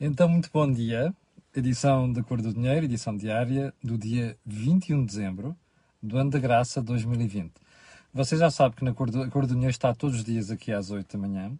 Então, 0.00 0.28
muito 0.28 0.50
bom 0.52 0.70
dia. 0.70 1.14
Edição 1.54 2.12
da 2.12 2.20
Cor 2.20 2.42
do 2.42 2.52
Dinheiro, 2.52 2.84
edição 2.84 3.16
diária 3.16 3.72
do 3.80 3.96
dia 3.96 4.36
21 4.44 5.02
de 5.02 5.06
dezembro 5.06 5.56
do 6.02 6.18
ano 6.18 6.30
da 6.30 6.38
graça 6.40 6.82
2020. 6.82 7.52
Você 8.12 8.36
já 8.36 8.50
sabe 8.50 8.74
que 8.74 8.84
na 8.84 8.92
Cor 8.92 9.08
do, 9.08 9.22
a 9.22 9.30
Cor 9.30 9.46
do 9.46 9.52
Dinheiro 9.54 9.70
está 9.70 9.94
todos 9.94 10.16
os 10.16 10.24
dias 10.24 10.50
aqui 10.50 10.72
às 10.72 10.90
8 10.90 11.16
da 11.16 11.28
manhã 11.28 11.56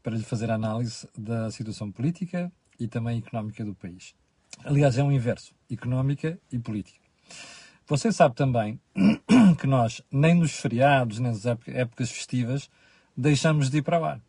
para 0.00 0.14
lhe 0.14 0.22
fazer 0.22 0.48
análise 0.48 1.08
da 1.18 1.50
situação 1.50 1.90
política 1.90 2.52
e 2.78 2.86
também 2.86 3.18
económica 3.18 3.64
do 3.64 3.74
país. 3.74 4.14
Aliás, 4.64 4.96
é 4.96 5.02
um 5.02 5.10
inverso, 5.10 5.52
económica 5.68 6.38
e 6.52 6.60
política. 6.60 7.00
Você 7.88 8.12
sabe 8.12 8.36
também 8.36 8.80
que 9.60 9.66
nós, 9.66 10.00
nem 10.08 10.36
nos 10.36 10.52
feriados, 10.52 11.18
nem 11.18 11.32
nas 11.32 11.44
épocas 11.44 12.12
festivas, 12.12 12.70
deixamos 13.16 13.68
de 13.68 13.78
ir 13.78 13.82
para 13.82 14.00
o 14.00 14.04
ar. 14.04 14.20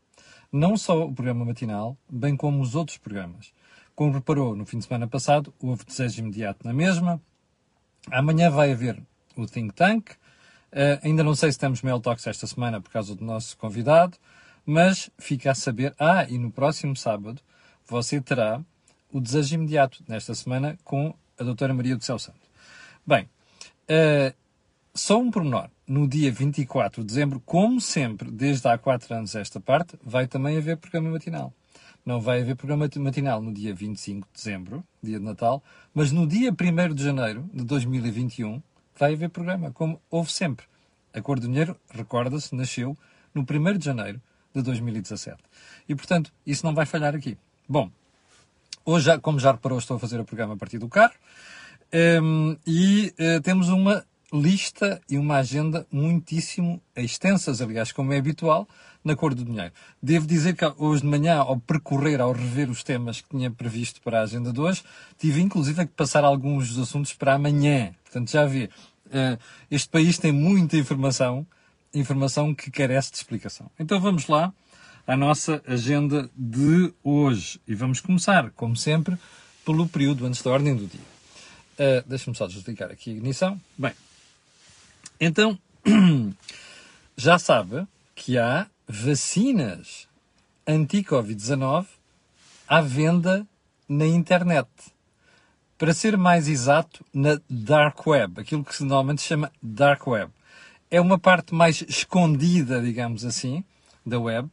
Não 0.53 0.77
só 0.77 1.03
o 1.03 1.11
programa 1.11 1.43
matinal, 1.43 1.97
bem 2.07 2.37
como 2.37 2.61
os 2.61 2.75
outros 2.75 2.99
programas. 2.99 3.51
Como 3.95 4.11
reparou, 4.11 4.55
no 4.55 4.67
fim 4.67 4.77
de 4.77 4.85
semana 4.85 5.07
passado, 5.07 5.51
houve 5.59 5.83
desejo 5.83 6.21
imediato 6.21 6.63
na 6.63 6.71
mesma. 6.71 7.19
Amanhã 8.11 8.51
vai 8.51 8.71
haver 8.71 9.01
o 9.35 9.47
Think 9.47 9.73
Tank. 9.73 10.11
Uh, 10.11 11.01
ainda 11.01 11.23
não 11.23 11.33
sei 11.33 11.51
se 11.51 11.57
temos 11.57 11.81
Mail 11.81 11.99
Talks 11.99 12.27
esta 12.27 12.45
semana 12.45 12.79
por 12.79 12.91
causa 12.91 13.15
do 13.15 13.25
nosso 13.25 13.57
convidado, 13.57 14.15
mas 14.63 15.09
fica 15.17 15.49
a 15.49 15.55
saber. 15.55 15.95
Ah, 15.97 16.23
e 16.29 16.37
no 16.37 16.51
próximo 16.51 16.95
sábado 16.95 17.41
você 17.87 18.21
terá 18.21 18.61
o 19.11 19.19
desejo 19.19 19.55
imediato 19.55 20.03
nesta 20.07 20.35
semana 20.35 20.77
com 20.83 21.15
a 21.39 21.43
doutora 21.43 21.73
Maria 21.73 21.97
do 21.97 22.03
Céu 22.03 22.19
Santo. 22.19 22.41
Bem, 23.03 23.27
uh, 23.89 24.35
só 24.93 25.19
um 25.19 25.31
pormenor. 25.31 25.69
No 25.87 26.07
dia 26.07 26.31
24 26.31 27.01
de 27.01 27.07
dezembro, 27.07 27.41
como 27.45 27.81
sempre, 27.81 28.29
desde 28.29 28.67
há 28.67 28.77
4 28.77 29.15
anos 29.15 29.35
esta 29.35 29.59
parte, 29.59 29.97
vai 30.03 30.27
também 30.27 30.57
haver 30.57 30.77
programa 30.77 31.09
matinal. 31.09 31.53
Não 32.05 32.21
vai 32.21 32.41
haver 32.41 32.55
programa 32.55 32.87
matinal 32.97 33.41
no 33.41 33.53
dia 33.53 33.73
25 33.73 34.27
de 34.27 34.33
dezembro, 34.33 34.83
dia 35.01 35.19
de 35.19 35.25
Natal, 35.25 35.63
mas 35.93 36.11
no 36.11 36.27
dia 36.27 36.51
1 36.51 36.93
de 36.93 37.03
janeiro 37.03 37.49
de 37.53 37.63
2021 37.63 38.61
vai 38.95 39.13
haver 39.13 39.29
programa, 39.29 39.71
como 39.71 39.99
houve 40.09 40.31
sempre. 40.31 40.65
A 41.13 41.21
Cor 41.21 41.39
do 41.39 41.47
Dinheiro, 41.47 41.75
recorda-se, 41.89 42.55
nasceu 42.55 42.97
no 43.33 43.41
1 43.41 43.77
de 43.77 43.85
janeiro 43.85 44.21
de 44.53 44.61
2017. 44.61 45.37
E, 45.87 45.95
portanto, 45.95 46.31
isso 46.45 46.65
não 46.65 46.73
vai 46.73 46.85
falhar 46.85 47.15
aqui. 47.15 47.37
Bom, 47.67 47.89
hoje, 48.85 49.17
como 49.19 49.39
já 49.39 49.51
reparou, 49.53 49.79
estou 49.79 49.97
a 49.97 49.99
fazer 49.99 50.19
o 50.19 50.25
programa 50.25 50.53
a 50.53 50.57
partir 50.57 50.77
do 50.77 50.87
carro. 50.87 51.13
Um, 52.21 52.57
e 52.65 53.13
uh, 53.19 53.41
temos 53.41 53.69
uma 53.69 54.03
lista 54.33 54.99
e 55.07 55.17
uma 55.17 55.37
agenda 55.37 55.85
muitíssimo 55.91 56.81
extensas, 56.95 57.61
aliás, 57.61 57.91
como 57.91 58.11
é 58.13 58.17
habitual, 58.17 58.67
na 59.03 59.15
cor 59.15 59.35
do 59.35 59.45
dinheiro. 59.45 59.71
Devo 60.01 60.25
dizer 60.25 60.55
que 60.55 60.65
hoje 60.77 61.01
de 61.01 61.07
manhã, 61.07 61.37
ao 61.37 61.59
percorrer, 61.59 62.19
ao 62.19 62.31
rever 62.31 62.69
os 62.69 62.83
temas 62.83 63.21
que 63.21 63.29
tinha 63.29 63.51
previsto 63.51 64.01
para 64.01 64.19
a 64.19 64.23
agenda 64.23 64.51
de 64.51 64.59
hoje, 64.59 64.83
tive 65.19 65.41
inclusive 65.41 65.85
que 65.85 65.93
passar 65.93 66.23
alguns 66.23 66.69
dos 66.69 66.89
assuntos 66.89 67.13
para 67.13 67.35
amanhã. 67.35 67.93
Portanto, 68.03 68.31
já 68.31 68.45
vi, 68.45 68.65
uh, 68.65 69.39
este 69.69 69.89
país 69.89 70.17
tem 70.17 70.31
muita 70.31 70.77
informação, 70.77 71.45
informação 71.93 72.55
que 72.55 72.71
carece 72.71 73.11
de 73.11 73.17
explicação. 73.17 73.69
Então 73.77 73.99
vamos 73.99 74.27
lá 74.27 74.51
à 75.05 75.15
nossa 75.15 75.61
agenda 75.67 76.29
de 76.35 76.91
hoje. 77.03 77.59
E 77.67 77.75
vamos 77.75 77.99
começar, 77.99 78.49
como 78.51 78.75
sempre, 78.75 79.17
pelo 79.65 79.87
período 79.87 80.25
antes 80.25 80.41
da 80.41 80.49
ordem 80.49 80.75
do 80.75 80.87
dia. 80.87 81.13
Uh, 81.73 82.07
Deixa-me 82.07 82.35
só 82.35 82.47
desligar 82.47 82.89
aqui 82.89 83.11
a 83.11 83.13
ignição. 83.13 83.59
Bem, 83.77 83.93
então, 85.23 85.57
já 87.15 87.37
sabe 87.39 87.87
que 88.15 88.37
há 88.37 88.67
vacinas 88.87 90.07
anti-Covid-19 90.67 91.85
à 92.67 92.81
venda 92.81 93.45
na 93.87 94.05
internet. 94.07 94.69
Para 95.77 95.93
ser 95.93 96.17
mais 96.17 96.47
exato, 96.47 97.05
na 97.13 97.39
Dark 97.49 98.05
Web, 98.07 98.41
aquilo 98.41 98.63
que 98.63 98.75
se 98.75 98.83
normalmente 98.83 99.21
chama 99.21 99.51
Dark 99.61 100.07
Web. 100.07 100.31
É 100.89 101.01
uma 101.01 101.17
parte 101.17 101.53
mais 101.53 101.81
escondida, 101.87 102.81
digamos 102.81 103.25
assim, 103.25 103.63
da 104.05 104.19
web, 104.19 104.49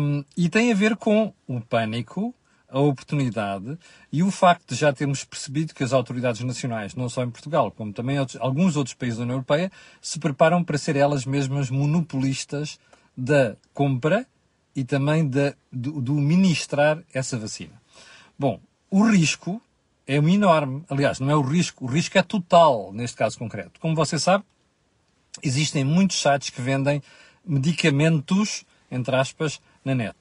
um, 0.00 0.24
e 0.36 0.48
tem 0.48 0.72
a 0.72 0.74
ver 0.74 0.96
com 0.96 1.32
o 1.46 1.60
pânico, 1.60 2.34
a 2.70 2.78
oportunidade 2.78 3.78
e 4.12 4.22
o 4.22 4.30
facto 4.30 4.68
de 4.68 4.74
já 4.76 4.92
termos 4.92 5.24
percebido 5.24 5.74
que 5.74 5.82
as 5.82 5.92
autoridades 5.92 6.40
nacionais, 6.42 6.94
não 6.94 7.08
só 7.08 7.22
em 7.22 7.30
Portugal, 7.30 7.70
como 7.70 7.92
também 7.92 8.18
outros, 8.18 8.40
alguns 8.40 8.76
outros 8.76 8.94
países 8.94 9.18
da 9.18 9.24
União 9.24 9.36
Europeia, 9.36 9.70
se 10.00 10.18
preparam 10.18 10.62
para 10.62 10.78
ser 10.78 10.96
elas 10.96 11.26
mesmas 11.26 11.68
monopolistas 11.70 12.78
da 13.16 13.56
compra 13.74 14.26
e 14.74 14.84
também 14.84 15.28
da, 15.28 15.54
do, 15.70 16.00
do 16.00 16.14
ministrar 16.14 17.02
essa 17.12 17.36
vacina. 17.36 17.80
Bom, 18.38 18.60
o 18.90 19.04
risco 19.04 19.60
é 20.06 20.16
enorme. 20.16 20.84
Aliás, 20.88 21.20
não 21.20 21.30
é 21.30 21.36
o 21.36 21.42
risco, 21.42 21.84
o 21.84 21.88
risco 21.88 22.16
é 22.18 22.22
total 22.22 22.92
neste 22.92 23.16
caso 23.16 23.38
concreto. 23.38 23.78
Como 23.80 23.94
você 23.94 24.18
sabe, 24.18 24.44
existem 25.42 25.84
muitos 25.84 26.20
sites 26.20 26.50
que 26.50 26.60
vendem 26.60 27.02
medicamentos, 27.44 28.64
entre 28.90 29.14
aspas, 29.16 29.60
na 29.84 29.94
net. 29.94 30.16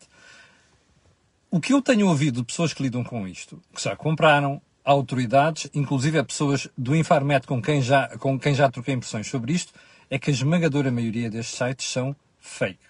O 1.51 1.59
que 1.59 1.73
eu 1.73 1.81
tenho 1.81 2.07
ouvido 2.07 2.41
de 2.41 2.45
pessoas 2.45 2.73
que 2.73 2.83
lidam 2.83 3.03
com 3.03 3.27
isto, 3.27 3.59
que 3.73 3.81
já 3.81 3.95
compraram, 3.95 4.61
autoridades, 4.83 5.67
inclusive 5.73 6.19
a 6.19 6.23
pessoas 6.23 6.67
do 6.77 6.95
Infarmed 6.95 7.47
com 7.47 7.59
quem 7.59 7.81
já, 7.81 8.07
com 8.19 8.39
quem 8.39 8.53
já 8.53 8.69
troquei 8.69 8.93
impressões 8.93 9.27
sobre 9.27 9.53
isto, 9.53 9.73
é 10.11 10.19
que 10.19 10.29
a 10.29 10.33
esmagadora 10.33 10.91
maioria 10.91 11.27
destes 11.27 11.57
sites 11.57 11.91
são 11.91 12.15
fake. 12.39 12.85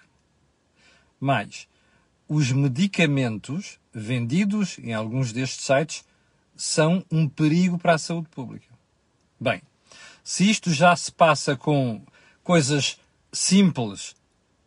Mais, 1.18 1.66
os 2.28 2.52
medicamentos 2.52 3.78
vendidos 3.94 4.78
em 4.78 4.92
alguns 4.92 5.32
destes 5.32 5.64
sites 5.64 6.04
são 6.54 7.02
um 7.10 7.26
perigo 7.26 7.78
para 7.78 7.94
a 7.94 7.98
saúde 7.98 8.28
pública. 8.28 8.68
Bem, 9.40 9.62
se 10.22 10.50
isto 10.50 10.70
já 10.70 10.94
se 10.94 11.10
passa 11.10 11.56
com 11.56 12.02
coisas 12.44 12.98
simples 13.32 14.14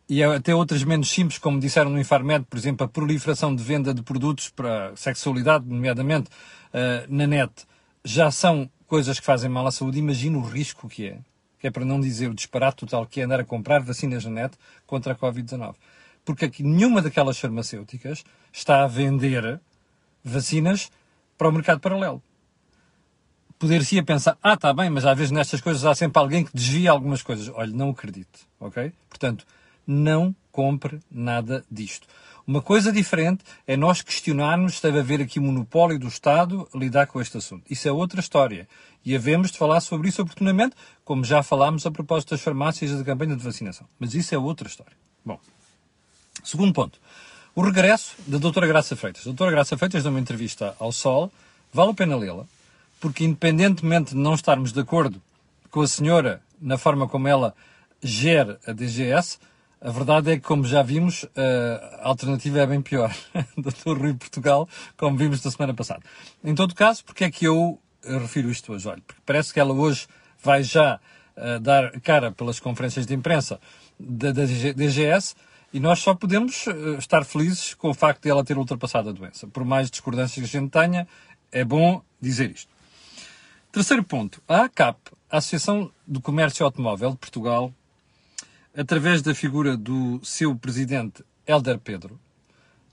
e 0.08 0.22
até 0.22 0.54
outras 0.54 0.84
menos 0.84 1.08
simples, 1.10 1.38
como 1.38 1.58
disseram 1.58 1.90
no 1.90 1.98
Infarmed, 1.98 2.44
por 2.48 2.58
exemplo, 2.58 2.84
a 2.84 2.88
proliferação 2.88 3.54
de 3.54 3.62
venda 3.62 3.94
de 3.94 4.02
produtos 4.02 4.50
para 4.50 4.94
sexualidade, 4.96 5.64
nomeadamente 5.66 6.28
uh, 6.28 7.06
na 7.08 7.26
net, 7.26 7.52
já 8.04 8.30
são 8.30 8.70
coisas 8.86 9.18
que 9.18 9.24
fazem 9.24 9.48
mal 9.48 9.66
à 9.66 9.70
saúde. 9.70 9.98
Imagina 9.98 10.36
o 10.36 10.42
risco 10.42 10.88
que 10.88 11.06
é, 11.06 11.18
que 11.58 11.66
é 11.66 11.70
para 11.70 11.84
não 11.84 11.98
dizer 11.98 12.28
o 12.28 12.34
disparate 12.34 12.76
total 12.78 13.06
que 13.06 13.20
é 13.20 13.24
andar 13.24 13.40
a 13.40 13.44
comprar 13.44 13.80
vacinas 13.80 14.24
na 14.26 14.30
net 14.30 14.58
contra 14.86 15.14
a 15.14 15.16
Covid-19. 15.16 15.74
Porque 16.22 16.44
aqui 16.44 16.62
nenhuma 16.62 17.00
daquelas 17.00 17.38
farmacêuticas 17.38 18.24
está 18.52 18.84
a 18.84 18.86
vender 18.86 19.58
vacinas 20.22 20.90
para 21.38 21.48
o 21.48 21.52
mercado 21.52 21.80
paralelo. 21.80 22.22
Poder-se 23.58 24.02
pensar, 24.02 24.36
ah, 24.42 24.54
está 24.54 24.74
bem, 24.74 24.90
mas 24.90 25.06
às 25.06 25.16
vezes 25.16 25.30
nestas 25.30 25.60
coisas 25.60 25.84
há 25.84 25.94
sempre 25.94 26.20
alguém 26.20 26.44
que 26.44 26.54
desvia 26.54 26.90
algumas 26.90 27.22
coisas. 27.22 27.48
Olha, 27.48 27.72
não 27.72 27.90
acredito, 27.90 28.40
ok? 28.60 28.92
Portanto, 29.08 29.46
não 29.86 30.34
compre 30.50 31.00
nada 31.10 31.64
disto. 31.70 32.06
Uma 32.46 32.60
coisa 32.60 32.92
diferente 32.92 33.42
é 33.66 33.76
nós 33.76 34.02
questionarmos 34.02 34.76
se 34.76 34.82
deve 34.82 34.98
haver 34.98 35.20
aqui 35.22 35.40
monopólio 35.40 35.98
do 35.98 36.08
Estado 36.08 36.68
a 36.74 36.78
lidar 36.78 37.06
com 37.06 37.20
este 37.20 37.38
assunto. 37.38 37.64
Isso 37.70 37.88
é 37.88 37.92
outra 37.92 38.20
história. 38.20 38.68
E 39.02 39.16
havemos 39.16 39.50
de 39.50 39.56
falar 39.56 39.80
sobre 39.80 40.08
isso 40.08 40.20
oportunamente, 40.20 40.76
como 41.04 41.24
já 41.24 41.42
falámos 41.42 41.86
a 41.86 41.90
propósito 41.90 42.30
das 42.30 42.42
farmácias 42.42 42.90
e 42.90 42.96
da 42.96 43.04
campanha 43.04 43.34
de 43.34 43.42
vacinação. 43.42 43.86
Mas 43.98 44.14
isso 44.14 44.34
é 44.34 44.38
outra 44.38 44.68
história. 44.68 44.92
Bom, 45.24 45.40
segundo 46.42 46.72
ponto. 46.72 47.00
O 47.54 47.62
regresso 47.62 48.14
da 48.26 48.36
doutora 48.36 48.66
Graça 48.66 48.94
Freitas. 48.94 49.22
A 49.22 49.26
doutora 49.26 49.50
Graça 49.50 49.78
Freitas 49.78 50.02
deu 50.02 50.10
uma 50.12 50.20
entrevista 50.20 50.76
ao 50.78 50.92
Sol. 50.92 51.32
Vale 51.72 51.92
a 51.92 51.94
pena 51.94 52.16
lê-la, 52.16 52.44
porque 53.00 53.24
independentemente 53.24 54.10
de 54.10 54.20
não 54.20 54.34
estarmos 54.34 54.72
de 54.72 54.80
acordo 54.80 55.20
com 55.70 55.80
a 55.80 55.88
senhora 55.88 56.42
na 56.60 56.76
forma 56.76 57.08
como 57.08 57.26
ela 57.26 57.54
gera 58.02 58.60
a 58.66 58.72
DGS, 58.72 59.38
a 59.84 59.90
verdade 59.90 60.32
é 60.32 60.36
que, 60.36 60.42
como 60.42 60.64
já 60.64 60.82
vimos, 60.82 61.26
a 62.00 62.08
alternativa 62.08 62.60
é 62.60 62.66
bem 62.66 62.80
pior. 62.80 63.14
Doutor 63.54 63.98
Rui 63.98 64.14
Portugal, 64.14 64.66
como 64.96 65.18
vimos 65.18 65.44
na 65.44 65.50
semana 65.50 65.74
passada. 65.74 66.00
Em 66.42 66.54
todo 66.54 66.74
caso, 66.74 67.04
porque 67.04 67.24
é 67.24 67.30
que 67.30 67.44
eu 67.44 67.78
refiro 68.02 68.50
isto 68.50 68.72
hoje? 68.72 68.88
Olha, 68.88 69.02
porque 69.06 69.20
parece 69.26 69.52
que 69.52 69.60
ela 69.60 69.74
hoje 69.74 70.06
vai 70.42 70.62
já 70.62 70.98
uh, 71.36 71.60
dar 71.60 72.00
cara 72.00 72.32
pelas 72.32 72.58
conferências 72.58 73.06
de 73.06 73.12
imprensa 73.12 73.60
da, 74.00 74.32
da 74.32 74.44
DGS 74.44 75.34
e 75.70 75.78
nós 75.78 75.98
só 75.98 76.14
podemos 76.14 76.66
uh, 76.66 76.96
estar 76.98 77.22
felizes 77.22 77.74
com 77.74 77.90
o 77.90 77.94
facto 77.94 78.22
de 78.22 78.30
ela 78.30 78.42
ter 78.42 78.56
ultrapassado 78.56 79.10
a 79.10 79.12
doença. 79.12 79.46
Por 79.46 79.66
mais 79.66 79.90
discordâncias 79.90 80.50
que 80.50 80.56
a 80.56 80.60
gente 80.60 80.70
tenha, 80.70 81.06
é 81.52 81.62
bom 81.62 82.02
dizer 82.18 82.50
isto. 82.50 82.72
Terceiro 83.70 84.02
ponto. 84.02 84.42
A 84.48 84.62
ACAP, 84.62 84.98
a 85.30 85.36
Associação 85.36 85.90
do 86.06 86.22
Comércio 86.22 86.64
Automóvel 86.64 87.10
de 87.10 87.16
Portugal, 87.18 87.70
através 88.76 89.22
da 89.22 89.34
figura 89.34 89.76
do 89.76 90.20
seu 90.24 90.54
presidente 90.56 91.24
Helder 91.46 91.78
Pedro, 91.78 92.18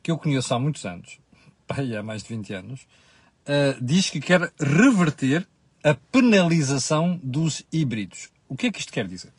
que 0.03 0.11
eu 0.11 0.17
conheço 0.17 0.53
há 0.53 0.59
muitos 0.59 0.85
anos, 0.85 1.19
pai, 1.67 1.95
há 1.95 2.03
mais 2.03 2.23
de 2.23 2.29
20 2.29 2.53
anos, 2.53 2.81
uh, 2.81 3.83
diz 3.83 4.09
que 4.09 4.19
quer 4.19 4.51
reverter 4.59 5.47
a 5.83 5.95
penalização 6.11 7.19
dos 7.23 7.63
híbridos. 7.71 8.29
O 8.47 8.55
que 8.55 8.67
é 8.67 8.71
que 8.71 8.79
isto 8.79 8.93
quer 8.93 9.07
dizer? 9.07 9.33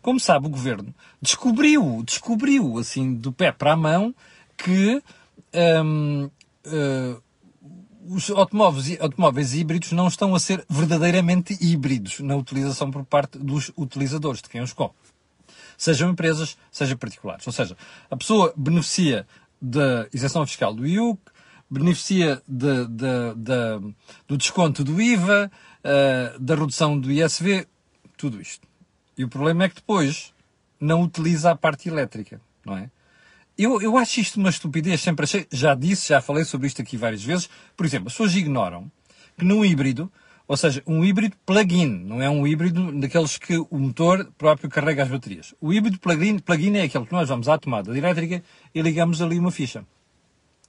Como 0.00 0.20
sabe, 0.20 0.46
o 0.46 0.50
governo 0.50 0.94
descobriu, 1.20 2.02
descobriu, 2.04 2.78
assim, 2.78 3.14
do 3.14 3.32
pé 3.32 3.52
para 3.52 3.72
a 3.72 3.76
mão, 3.76 4.14
que 4.56 5.02
um, 5.84 6.24
uh, 6.66 7.22
os 8.08 8.30
automóveis, 8.30 8.98
automóveis 9.00 9.54
híbridos 9.54 9.92
não 9.92 10.08
estão 10.08 10.34
a 10.34 10.40
ser 10.40 10.64
verdadeiramente 10.68 11.56
híbridos 11.60 12.20
na 12.20 12.36
utilização 12.36 12.90
por 12.90 13.04
parte 13.04 13.38
dos 13.38 13.70
utilizadores, 13.76 14.42
de 14.42 14.48
quem 14.48 14.62
os 14.62 14.72
compra. 14.72 14.96
Sejam 15.78 16.10
empresas, 16.10 16.58
sejam 16.70 16.98
particulares. 16.98 17.46
Ou 17.46 17.52
seja, 17.52 17.76
a 18.10 18.16
pessoa 18.16 18.52
beneficia 18.56 19.26
da 19.62 20.08
isenção 20.12 20.44
fiscal 20.44 20.74
do 20.74 20.86
IUC, 20.86 21.20
beneficia 21.70 22.42
de, 22.48 22.86
de, 22.86 23.34
de, 23.36 23.94
do 24.26 24.36
desconto 24.36 24.82
do 24.82 25.00
IVA, 25.00 25.50
uh, 25.84 26.38
da 26.38 26.54
redução 26.56 26.98
do 26.98 27.10
ISV, 27.12 27.66
tudo 28.16 28.40
isto. 28.40 28.66
E 29.16 29.24
o 29.24 29.28
problema 29.28 29.64
é 29.64 29.68
que 29.68 29.76
depois 29.76 30.34
não 30.80 31.02
utiliza 31.02 31.52
a 31.52 31.56
parte 31.56 31.88
elétrica, 31.88 32.40
não 32.64 32.76
é? 32.76 32.90
Eu, 33.56 33.80
eu 33.82 33.96
acho 33.96 34.20
isto 34.20 34.38
uma 34.38 34.50
estupidez, 34.50 35.00
sempre 35.00 35.24
achei, 35.24 35.46
já 35.50 35.74
disse, 35.74 36.10
já 36.10 36.20
falei 36.20 36.44
sobre 36.44 36.68
isto 36.68 36.80
aqui 36.80 36.96
várias 36.96 37.24
vezes. 37.24 37.50
Por 37.76 37.84
exemplo, 37.84 38.06
as 38.06 38.12
pessoas 38.12 38.34
ignoram 38.36 38.90
que 39.36 39.44
num 39.44 39.64
híbrido, 39.64 40.10
ou 40.48 40.56
seja, 40.56 40.82
um 40.86 41.04
híbrido 41.04 41.36
plug-in, 41.44 41.86
não 41.86 42.22
é 42.22 42.30
um 42.30 42.46
híbrido 42.46 42.90
daqueles 42.98 43.36
que 43.36 43.58
o 43.58 43.78
motor 43.78 44.32
próprio 44.38 44.70
carrega 44.70 45.02
as 45.02 45.08
baterias. 45.10 45.54
O 45.60 45.74
híbrido 45.74 46.00
plug-in 46.00 46.38
plug 46.38 46.74
é 46.74 46.84
aquele 46.84 47.04
que 47.04 47.12
nós 47.12 47.28
vamos 47.28 47.50
à 47.50 47.58
tomada 47.58 47.96
elétrica 47.96 48.42
e 48.74 48.80
ligamos 48.80 49.20
ali 49.20 49.38
uma 49.38 49.50
ficha. 49.50 49.84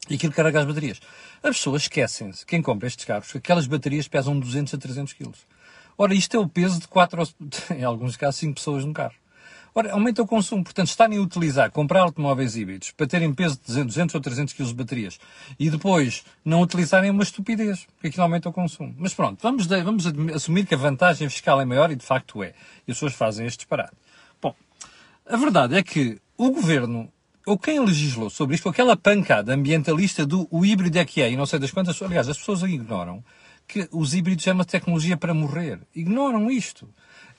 E 0.10 0.16
aquilo 0.16 0.34
carrega 0.34 0.60
as 0.60 0.66
baterias. 0.66 1.00
As 1.42 1.56
pessoas 1.56 1.84
esquecem-se, 1.84 2.46
quem 2.46 2.62
compra 2.62 2.88
estes 2.88 3.06
carros, 3.06 3.31
que 3.31 3.38
aquelas 3.38 3.68
baterias 3.68 4.06
pesam 4.06 4.38
200 4.38 4.74
a 4.74 4.78
300 4.78 5.14
kg. 5.14 5.31
Ora, 5.98 6.14
isto 6.14 6.36
é 6.36 6.40
o 6.40 6.50
peso 6.50 6.81
de 6.81 6.88
4, 6.90 7.24
em 7.78 7.84
alguns 7.86 8.18
casos, 8.18 8.42
5 8.42 8.56
pessoas 8.56 8.84
no 8.84 8.92
carro. 8.92 9.16
Ora, 9.74 9.92
aumenta 9.94 10.21
o 10.21 10.27
consumo. 10.27 10.63
Portanto, 10.63 10.88
estarem 10.88 11.18
a 11.18 11.21
utilizar, 11.21 11.71
comprar 11.71 12.01
automóveis 12.01 12.56
híbridos 12.56 12.92
para 12.92 13.07
terem 13.07 13.33
peso 13.33 13.60
de 13.66 13.83
200 13.83 14.16
ou 14.16 14.21
300 14.21 14.54
kg 14.54 14.66
de 14.66 14.74
baterias 14.74 15.19
e 15.60 15.69
depois 15.69 16.24
não 16.44 16.62
utilizarem 16.62 17.10
é 17.10 17.12
uma 17.12 17.24
estupidez, 17.24 17.86
porque 17.95 18.07
aquilo 18.07 18.24
aumenta 18.24 18.50
o 18.50 18.54
consumo. 18.54 18.94
Mas 18.98 19.13
pronto, 19.13 19.39
vamos, 19.42 19.68
de, 19.68 19.81
vamos 19.81 20.06
assumir 20.33 20.66
que 20.66 20.75
a 20.75 20.77
vantagem 20.77 21.30
fiscal 21.30 21.60
é 21.62 21.66
maior 21.66 21.92
e 21.92 21.95
de 21.95 22.06
facto 22.06 22.44
é. 22.44 22.54
E 22.88 22.92
as 22.92 22.98
pessoas 22.98 23.13
fazem 23.13 23.45
este 23.45 23.60
disparate. 23.60 23.94
Bom, 24.42 24.56
a 25.25 25.38
verdade 25.38 25.75
é 25.75 25.83
que 25.83 26.19
o 26.38 26.51
governo 26.51 27.12
ou 27.45 27.57
quem 27.57 27.80
legislou 27.80 28.30
sobre 28.30 28.56
isto, 28.56 28.69
aquela 28.69 28.95
pancada 28.95 29.56
ambientalista 29.56 30.24
do 30.24 30.48
o 30.51 30.63
híbrido 30.63 31.00
é 31.00 31.06
que 31.06 31.19
é, 31.19 31.31
e 31.31 31.36
não 31.36 31.48
sei 31.48 31.57
das 31.57 31.71
quantas, 31.71 32.00
aliás, 32.00 32.30
as 32.30 32.38
pessoas 32.38 32.62
ignoram 32.62 33.24
que 33.68 33.88
os 33.92 34.13
híbridos 34.13 34.45
é 34.48 34.51
uma 34.51 34.66
tecnologia 34.66 35.16
para 35.16 35.33
morrer. 35.33 35.80
Ignoram 35.95 36.50
isto. 36.50 36.89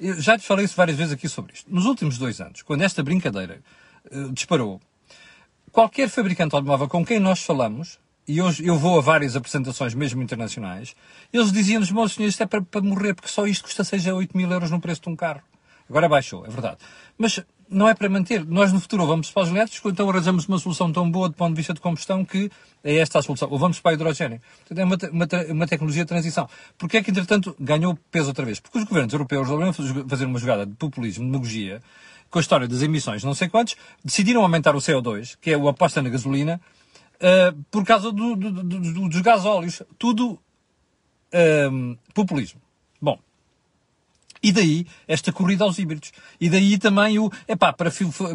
Eu 0.00 0.18
já 0.18 0.38
te 0.38 0.46
falei 0.46 0.64
isso 0.64 0.74
várias 0.74 0.96
vezes 0.96 1.12
aqui 1.12 1.28
sobre 1.28 1.52
isto. 1.52 1.72
Nos 1.72 1.84
últimos 1.84 2.16
dois 2.16 2.40
anos, 2.40 2.62
quando 2.62 2.80
esta 2.80 3.02
brincadeira 3.02 3.60
uh, 4.10 4.32
disparou, 4.32 4.80
qualquer 5.70 6.08
fabricante 6.08 6.54
automóvel 6.54 6.88
com 6.88 7.04
quem 7.04 7.20
nós 7.20 7.42
falamos, 7.42 7.98
e 8.26 8.40
hoje 8.40 8.64
eu 8.64 8.78
vou 8.78 8.98
a 8.98 9.02
várias 9.02 9.36
apresentações, 9.36 9.92
mesmo 9.92 10.22
internacionais, 10.22 10.96
eles 11.30 11.52
diziam-nos, 11.52 11.90
meus 11.90 12.12
senhores, 12.14 12.32
isto 12.32 12.42
é 12.42 12.46
para, 12.46 12.62
para, 12.62 12.80
morrer, 12.80 13.12
porque 13.12 13.28
só 13.28 13.46
isto 13.46 13.64
custa 13.64 13.84
6 13.84 14.08
a 14.08 14.14
8 14.14 14.34
mil 14.34 14.50
euros 14.50 14.70
no 14.70 14.80
preço 14.80 15.02
de 15.02 15.10
um 15.10 15.16
carro. 15.16 15.42
Agora 15.88 16.08
baixou, 16.08 16.46
é 16.46 16.48
verdade. 16.48 16.78
Mas 17.18 17.44
não 17.70 17.88
é 17.88 17.94
para 17.94 18.08
manter. 18.08 18.44
Nós 18.44 18.72
no 18.72 18.80
futuro 18.80 19.06
vamos 19.06 19.30
para 19.30 19.44
os 19.44 19.48
elétricos, 19.48 19.92
então 19.92 20.10
arranjamos 20.10 20.46
uma 20.46 20.58
solução 20.58 20.92
tão 20.92 21.08
boa 21.10 21.28
do 21.28 21.34
ponto 21.34 21.50
de 21.50 21.56
vista 21.56 21.72
de 21.72 21.80
combustão 21.80 22.24
que 22.24 22.50
é 22.82 22.96
esta 22.96 23.20
a 23.20 23.22
solução. 23.22 23.48
Ou 23.50 23.58
vamos 23.58 23.78
para 23.78 23.92
o 23.92 23.94
hidrogênio. 23.94 24.40
Portanto, 24.66 24.78
é 24.78 24.84
uma, 24.84 24.96
uma, 25.12 25.52
uma 25.52 25.66
tecnologia 25.66 26.04
de 26.04 26.08
transição. 26.08 26.48
Porquê 26.76 26.96
é 26.96 27.02
que, 27.02 27.10
entretanto, 27.10 27.54
ganhou 27.60 27.96
peso 28.10 28.28
outra 28.28 28.44
vez? 28.44 28.58
Porque 28.58 28.78
os 28.78 28.84
governos 28.84 29.12
europeus 29.12 29.42
resolveram 29.42 29.72
fazer 29.72 30.24
uma 30.24 30.38
jogada 30.38 30.66
de 30.66 30.74
populismo, 30.74 31.24
de 31.24 31.30
demagogia, 31.30 31.80
com 32.28 32.38
a 32.38 32.42
história 32.42 32.68
das 32.68 32.82
emissões, 32.82 33.24
não 33.24 33.34
sei 33.34 33.48
quantos, 33.48 33.76
decidiram 34.04 34.42
aumentar 34.42 34.74
o 34.76 34.78
CO2, 34.78 35.36
que 35.40 35.50
é 35.50 35.56
o 35.56 35.68
aposta 35.68 36.00
na 36.00 36.08
gasolina, 36.08 36.60
uh, 37.16 37.64
por 37.70 37.84
causa 37.84 38.12
do, 38.12 38.36
do, 38.36 38.50
do, 38.62 39.08
dos 39.08 39.20
gasóleos. 39.20 39.82
Tudo 39.98 40.32
uh, 40.32 41.98
populismo. 42.14 42.60
E 44.42 44.52
daí 44.52 44.86
esta 45.06 45.32
corrida 45.32 45.64
aos 45.64 45.78
híbridos. 45.78 46.12
E 46.40 46.48
daí 46.48 46.78
também 46.78 47.18
o, 47.18 47.30
epá, 47.46 47.72
para, 47.72 47.90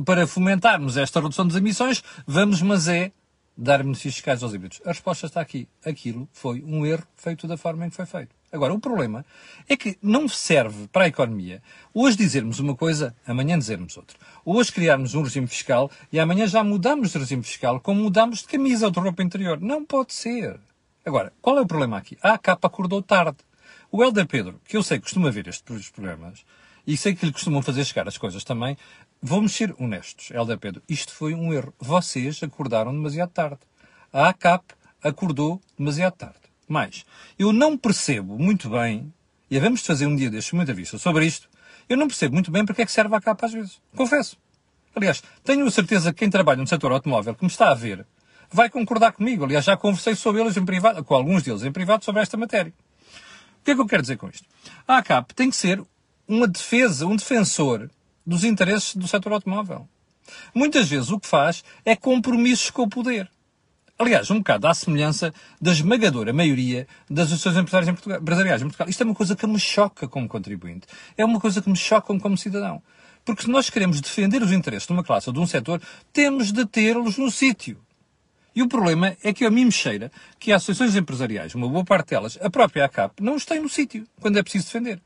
para 0.05 0.27
fomentarmos 0.27 0.97
esta 0.97 1.19
redução 1.19 1.47
das 1.47 1.57
emissões, 1.57 2.03
vamos, 2.27 2.61
mas 2.61 2.87
é, 2.87 3.11
dar 3.57 3.81
benefícios 3.81 4.15
fiscais 4.15 4.43
aos 4.43 4.53
híbridos. 4.53 4.81
A 4.85 4.89
resposta 4.89 5.25
está 5.25 5.41
aqui. 5.41 5.67
Aquilo 5.83 6.27
foi 6.33 6.61
um 6.65 6.85
erro 6.85 7.05
feito 7.15 7.47
da 7.47 7.57
forma 7.57 7.85
em 7.85 7.89
que 7.89 7.95
foi 7.95 8.05
feito. 8.05 8.35
Agora, 8.51 8.73
o 8.73 8.79
problema 8.79 9.25
é 9.67 9.75
que 9.75 9.97
não 10.01 10.27
serve 10.27 10.87
para 10.87 11.05
a 11.05 11.07
economia 11.07 11.61
hoje 11.93 12.15
dizermos 12.15 12.59
uma 12.59 12.75
coisa, 12.75 13.15
amanhã 13.27 13.57
dizermos 13.57 13.97
outra. 13.97 14.17
Hoje 14.45 14.71
criarmos 14.71 15.13
um 15.13 15.23
regime 15.23 15.47
fiscal 15.47 15.91
e 16.11 16.19
amanhã 16.19 16.47
já 16.47 16.63
mudamos 16.63 17.11
de 17.11 17.17
regime 17.17 17.43
fiscal 17.43 17.79
como 17.79 18.01
mudamos 18.01 18.39
de 18.39 18.47
camisa 18.47 18.85
ou 18.85 18.91
de 18.91 18.99
roupa 18.99 19.23
interior. 19.23 19.59
Não 19.59 19.83
pode 19.83 20.13
ser. 20.13 20.59
Agora, 21.05 21.33
qual 21.41 21.57
é 21.57 21.61
o 21.61 21.67
problema 21.67 21.97
aqui? 21.97 22.17
A 22.21 22.33
ACAP 22.33 22.65
acordou 22.65 23.01
tarde. 23.01 23.37
O 23.91 24.03
Helder 24.03 24.27
Pedro, 24.27 24.59
que 24.65 24.77
eu 24.77 24.83
sei 24.83 24.97
que 24.97 25.03
costuma 25.03 25.31
ver 25.31 25.47
estes 25.47 25.89
programas, 25.89 26.43
e 26.85 26.95
sei 26.95 27.15
que 27.15 27.25
lhe 27.25 27.31
costumam 27.31 27.61
fazer 27.61 27.83
chegar 27.83 28.07
as 28.07 28.17
coisas 28.17 28.43
também, 28.43 28.77
vamos 29.21 29.53
ser 29.53 29.73
honestos, 29.79 30.29
Helder 30.31 30.57
Pedro, 30.57 30.83
isto 30.87 31.13
foi 31.13 31.33
um 31.33 31.53
erro. 31.53 31.73
Vocês 31.79 32.41
acordaram 32.43 32.91
demasiado 32.91 33.31
tarde. 33.31 33.59
A 34.13 34.29
ACAP 34.29 34.63
acordou 35.03 35.61
demasiado 35.77 36.13
tarde. 36.13 36.39
Mas, 36.67 37.05
eu 37.37 37.51
não 37.51 37.77
percebo 37.77 38.37
muito 38.37 38.69
bem, 38.69 39.13
e 39.49 39.59
de 39.59 39.77
fazer 39.77 40.07
um 40.07 40.15
dia 40.15 40.29
deste 40.29 40.53
uma 40.53 40.63
entrevista 40.63 40.97
sobre 40.97 41.25
isto, 41.25 41.47
eu 41.87 41.97
não 41.97 42.07
percebo 42.07 42.33
muito 42.33 42.51
bem 42.51 42.65
porque 42.65 42.81
é 42.81 42.85
que 42.85 42.91
serve 42.91 43.13
a 43.13 43.17
ACAP 43.17 43.45
às 43.45 43.53
vezes. 43.53 43.81
Confesso. 43.95 44.37
Aliás, 44.95 45.21
tenho 45.43 45.65
a 45.65 45.71
certeza 45.71 46.13
que 46.13 46.19
quem 46.19 46.29
trabalha 46.29 46.61
no 46.61 46.67
setor 46.67 46.91
automóvel, 46.91 47.35
que 47.35 47.43
me 47.43 47.51
está 47.51 47.69
a 47.69 47.73
ver, 47.73 48.05
vai 48.49 48.69
concordar 48.69 49.11
comigo. 49.11 49.43
Aliás, 49.43 49.65
já 49.65 49.75
conversei 49.75 50.15
sobre 50.15 50.41
eles 50.41 50.55
em 50.55 50.65
privado, 50.65 51.03
com 51.03 51.13
alguns 51.13 51.43
deles 51.43 51.63
em 51.63 51.71
privado, 51.71 52.05
sobre 52.05 52.21
esta 52.21 52.37
matéria. 52.37 52.73
O 53.65 53.67
que 53.67 53.71
é 53.71 53.75
que 53.75 53.81
eu 53.81 53.87
quero 53.87 54.03
dizer 54.03 54.17
com 54.17 54.29
isto? 54.29 54.45
A 54.87 54.97
ACAP 54.97 55.33
tem 55.33 55.49
que 55.49 55.55
ser 55.55 55.81
uma 56.27 56.47
defesa, 56.47 57.07
um 57.07 57.15
defensor 57.15 57.89
dos 58.23 58.43
interesses 58.43 58.95
do 58.95 59.07
setor 59.07 59.33
automóvel. 59.33 59.89
Muitas 60.53 60.87
vezes 60.87 61.09
o 61.09 61.19
que 61.19 61.27
faz 61.27 61.63
é 61.83 61.95
compromissos 61.95 62.69
com 62.69 62.83
o 62.83 62.87
poder. 62.87 63.27
Aliás, 63.97 64.29
um 64.29 64.37
bocado 64.37 64.67
à 64.67 64.73
semelhança 64.75 65.33
da 65.59 65.71
esmagadora 65.71 66.31
maioria 66.31 66.87
das 67.09 67.31
associações 67.31 67.63
empresariais 67.63 67.87
em 67.87 67.93
Portugal, 67.93 68.21
empresariais 68.21 68.61
em 68.61 68.65
Portugal. 68.65 68.87
Isto 68.87 69.01
é 69.01 69.05
uma 69.07 69.15
coisa 69.15 69.35
que 69.35 69.47
me 69.47 69.59
choca 69.59 70.07
como 70.07 70.27
contribuinte. 70.27 70.85
É 71.17 71.25
uma 71.25 71.39
coisa 71.39 71.59
que 71.59 71.67
me 71.67 71.75
choca 71.75 72.15
como 72.19 72.37
cidadão. 72.37 72.83
Porque 73.25 73.41
se 73.41 73.49
nós 73.49 73.71
queremos 73.71 73.99
defender 73.99 74.43
os 74.43 74.51
interesses 74.51 74.85
de 74.85 74.93
uma 74.93 75.03
classe 75.03 75.27
ou 75.27 75.33
de 75.33 75.39
um 75.39 75.47
setor, 75.47 75.81
temos 76.13 76.51
de 76.51 76.67
tê-los 76.67 77.17
no 77.17 77.31
sítio. 77.31 77.79
E 78.55 78.61
o 78.61 78.69
problema 78.69 79.17
é 79.21 79.33
que 79.33 79.45
a 79.45 79.51
mim 79.51 79.65
me 79.65 79.71
cheira 79.71 80.09
que 80.39 80.51
as 80.51 80.63
associações 80.63 80.95
empresariais, 80.95 81.53
uma 81.55 81.67
boa 81.67 81.83
parte 81.83 82.11
delas, 82.11 82.37
a 82.41 82.49
própria 82.49 82.85
ACAP, 82.85 83.21
não 83.21 83.35
está 83.35 83.55
no 83.55 83.67
sítio, 83.67 84.07
quando 84.21 84.39
é 84.39 84.43
preciso 84.43 84.65
defender. 84.67 85.01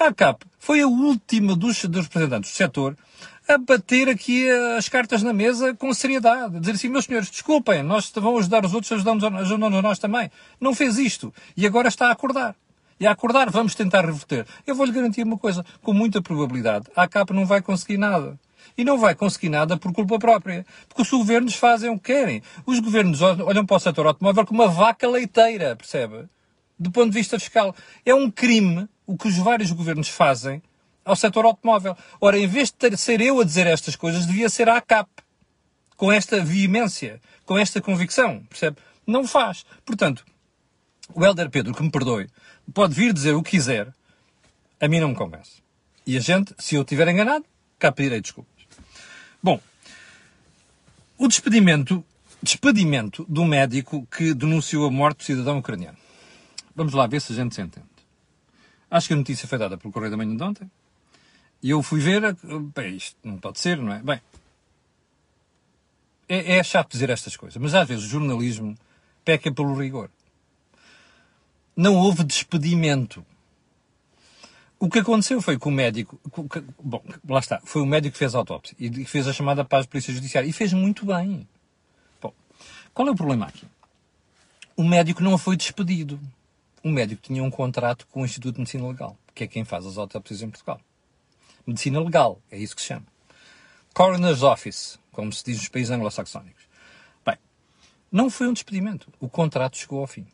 A 0.00 0.06
ACAP 0.06 0.44
foi 0.58 0.80
a 0.80 0.86
última 0.88 1.54
dos, 1.54 1.84
dos 1.84 2.04
representantes 2.04 2.50
do 2.50 2.56
setor 2.56 2.96
a 3.48 3.56
bater 3.56 4.08
aqui 4.08 4.50
as 4.76 4.88
cartas 4.88 5.22
na 5.22 5.32
mesa 5.32 5.74
com 5.74 5.94
seriedade. 5.94 6.56
A 6.56 6.60
dizer 6.60 6.72
assim, 6.72 6.88
meus 6.88 7.04
senhores, 7.04 7.30
desculpem, 7.30 7.82
nós 7.82 8.12
vamos 8.14 8.40
ajudar 8.40 8.64
os 8.66 8.74
outros, 8.74 8.90
ajudamos, 8.92 9.24
ajudamos 9.24 9.78
a 9.78 9.82
nós 9.82 9.98
também. 9.98 10.30
Não 10.60 10.74
fez 10.74 10.98
isto. 10.98 11.32
E 11.56 11.66
agora 11.66 11.88
está 11.88 12.08
a 12.08 12.12
acordar. 12.12 12.54
E 13.00 13.06
a 13.06 13.12
acordar, 13.12 13.48
vamos 13.48 13.74
tentar 13.74 14.04
reverter. 14.04 14.44
Eu 14.66 14.74
vou-lhe 14.74 14.92
garantir 14.92 15.22
uma 15.22 15.38
coisa, 15.38 15.64
com 15.82 15.92
muita 15.92 16.20
probabilidade, 16.20 16.86
a 16.96 17.04
ACAP 17.04 17.32
não 17.32 17.46
vai 17.46 17.62
conseguir 17.62 17.96
nada 17.96 18.38
e 18.76 18.84
não 18.84 18.98
vai 18.98 19.14
conseguir 19.14 19.48
nada 19.48 19.76
por 19.76 19.92
culpa 19.92 20.18
própria. 20.18 20.66
Porque 20.88 21.02
os 21.02 21.10
governos 21.10 21.54
fazem 21.54 21.90
o 21.90 21.98
que 21.98 22.12
querem. 22.12 22.42
Os 22.66 22.78
governos 22.80 23.20
olham 23.22 23.64
para 23.64 23.76
o 23.76 23.80
setor 23.80 24.06
automóvel 24.06 24.46
como 24.46 24.62
uma 24.62 24.68
vaca 24.68 25.08
leiteira, 25.08 25.76
percebe? 25.76 26.28
Do 26.78 26.90
ponto 26.90 27.10
de 27.10 27.18
vista 27.18 27.38
fiscal. 27.38 27.74
É 28.04 28.14
um 28.14 28.30
crime 28.30 28.88
o 29.06 29.16
que 29.16 29.28
os 29.28 29.36
vários 29.36 29.72
governos 29.72 30.08
fazem 30.08 30.62
ao 31.04 31.16
setor 31.16 31.44
automóvel. 31.46 31.96
Ora, 32.20 32.38
em 32.38 32.46
vez 32.46 32.68
de 32.68 32.74
ter, 32.74 32.96
ser 32.98 33.20
eu 33.20 33.40
a 33.40 33.44
dizer 33.44 33.66
estas 33.66 33.96
coisas, 33.96 34.26
devia 34.26 34.48
ser 34.48 34.68
a 34.68 34.76
ACAP. 34.76 35.08
Com 35.96 36.12
esta 36.12 36.44
veemência, 36.44 37.20
com 37.44 37.58
esta 37.58 37.80
convicção, 37.80 38.44
percebe? 38.48 38.76
Não 39.04 39.26
faz. 39.26 39.64
Portanto, 39.84 40.24
o 41.14 41.24
Helder 41.24 41.50
Pedro, 41.50 41.74
que 41.74 41.82
me 41.82 41.90
perdoe, 41.90 42.28
pode 42.72 42.94
vir 42.94 43.12
dizer 43.12 43.32
o 43.34 43.42
que 43.42 43.52
quiser, 43.52 43.92
a 44.80 44.86
mim 44.86 45.00
não 45.00 45.08
me 45.08 45.14
convence. 45.14 45.62
E 46.06 46.16
a 46.16 46.20
gente, 46.20 46.54
se 46.58 46.74
eu 46.74 46.82
estiver 46.82 47.08
enganado, 47.08 47.44
cá 47.78 47.90
pedirei 47.90 48.20
desculpa. 48.20 48.57
O 51.18 51.26
despedimento, 51.26 52.04
despedimento 52.40 53.26
do 53.28 53.44
médico 53.44 54.06
que 54.06 54.32
denunciou 54.32 54.86
a 54.86 54.90
morte 54.90 55.18
do 55.18 55.24
cidadão 55.24 55.58
ucraniano. 55.58 55.98
Vamos 56.76 56.94
lá 56.94 57.08
ver 57.08 57.20
se 57.20 57.32
a 57.32 57.34
gente 57.34 57.56
se 57.56 57.60
entende. 57.60 57.88
Acho 58.88 59.08
que 59.08 59.14
a 59.14 59.16
notícia 59.16 59.48
foi 59.48 59.58
dada 59.58 59.76
pelo 59.76 59.92
Correio 59.92 60.12
da 60.12 60.16
Manhã 60.16 60.36
de 60.36 60.42
ontem. 60.44 60.70
E 61.60 61.70
eu 61.70 61.82
fui 61.82 61.98
ver, 61.98 62.36
bem, 62.72 62.94
isto 62.94 63.16
não 63.24 63.36
pode 63.36 63.58
ser, 63.58 63.78
não 63.78 63.92
é? 63.92 63.98
Bem, 63.98 64.20
é, 66.28 66.58
é 66.58 66.62
chato 66.62 66.92
dizer 66.92 67.10
estas 67.10 67.36
coisas, 67.36 67.60
mas 67.60 67.74
às 67.74 67.88
vezes 67.88 68.04
o 68.04 68.08
jornalismo 68.08 68.76
peca 69.24 69.52
pelo 69.52 69.74
rigor. 69.74 70.08
Não 71.76 71.96
houve 71.96 72.22
despedimento. 72.22 73.26
O 74.80 74.88
que 74.88 75.00
aconteceu 75.00 75.42
foi 75.42 75.58
que 75.58 75.66
o 75.66 75.70
médico, 75.72 76.20
bom, 76.82 77.02
lá 77.28 77.40
está, 77.40 77.60
foi 77.64 77.82
o 77.82 77.86
médico 77.86 78.12
que 78.12 78.18
fez 78.18 78.34
a 78.34 78.38
autópsia 78.38 78.76
e 78.78 78.88
que 78.88 79.04
fez 79.04 79.26
a 79.26 79.32
chamada 79.32 79.64
para 79.64 79.82
a 79.82 79.86
Polícia 79.86 80.14
Judiciária 80.14 80.48
e 80.48 80.52
fez 80.52 80.72
muito 80.72 81.04
bem. 81.04 81.48
Bom, 82.22 82.32
qual 82.94 83.08
é 83.08 83.10
o 83.10 83.16
problema 83.16 83.46
aqui? 83.46 83.66
o 84.78 84.84
médico 84.84 85.24
não 85.24 85.36
foi 85.36 85.56
despedido. 85.56 86.20
O 86.84 86.88
médico 86.88 87.20
tinha 87.20 87.42
um 87.42 87.50
contrato 87.50 88.06
com 88.12 88.22
o 88.22 88.24
Instituto 88.24 88.54
de 88.54 88.60
Medicina 88.60 88.86
Legal, 88.86 89.18
que 89.34 89.42
é 89.42 89.46
quem 89.48 89.64
faz 89.64 89.84
as 89.84 89.98
autópsias 89.98 90.40
em 90.40 90.48
Portugal. 90.48 90.80
Medicina 91.66 91.98
legal, 91.98 92.40
é 92.48 92.56
isso 92.56 92.76
que 92.76 92.80
se 92.80 92.86
chama. 92.86 93.04
Coroner's 93.92 94.44
Office, 94.44 94.96
como 95.10 95.32
se 95.32 95.44
diz 95.44 95.58
nos 95.58 95.68
países 95.68 95.90
anglo-saxónicos. 95.90 96.62
Bem, 97.26 97.36
não 98.12 98.30
foi 98.30 98.46
um 98.46 98.52
despedimento. 98.52 99.12
O 99.18 99.28
contrato 99.28 99.76
chegou 99.76 99.98
ao 99.98 100.06
fim. 100.06 100.28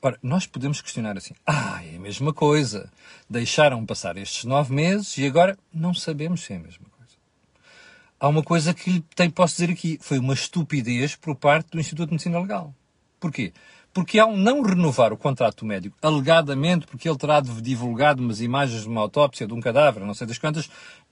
Ora, 0.00 0.16
nós 0.22 0.46
podemos 0.46 0.80
questionar 0.80 1.16
assim: 1.16 1.34
ah, 1.46 1.82
é 1.84 1.96
a 1.96 2.00
mesma 2.00 2.32
coisa. 2.32 2.90
Deixaram 3.28 3.84
passar 3.84 4.16
estes 4.16 4.44
nove 4.44 4.72
meses 4.72 5.18
e 5.18 5.26
agora 5.26 5.58
não 5.72 5.92
sabemos 5.92 6.42
se 6.42 6.52
é 6.52 6.56
a 6.56 6.60
mesma 6.60 6.86
coisa. 6.96 7.14
Há 8.20 8.28
uma 8.28 8.42
coisa 8.42 8.72
que 8.72 9.00
tem, 9.16 9.28
posso 9.28 9.54
dizer 9.54 9.72
aqui: 9.72 9.98
foi 10.00 10.18
uma 10.18 10.34
estupidez 10.34 11.16
por 11.16 11.34
parte 11.34 11.70
do 11.70 11.80
Instituto 11.80 12.08
de 12.08 12.12
Medicina 12.12 12.38
Legal. 12.40 12.72
Porquê? 13.18 13.52
Porque 13.92 14.18
ao 14.20 14.36
não 14.36 14.62
renovar 14.62 15.12
o 15.12 15.16
contrato 15.16 15.60
do 15.60 15.66
médico, 15.66 15.96
alegadamente 16.00 16.86
porque 16.86 17.08
ele 17.08 17.18
terá 17.18 17.40
divulgado 17.40 18.22
umas 18.22 18.40
imagens 18.40 18.82
de 18.82 18.88
uma 18.88 19.00
autópsia 19.00 19.46
de 19.46 19.54
um 19.54 19.60
cadáver, 19.60 20.04
não 20.04 20.14
sei 20.14 20.26
das 20.26 20.38
quantas, 20.38 20.70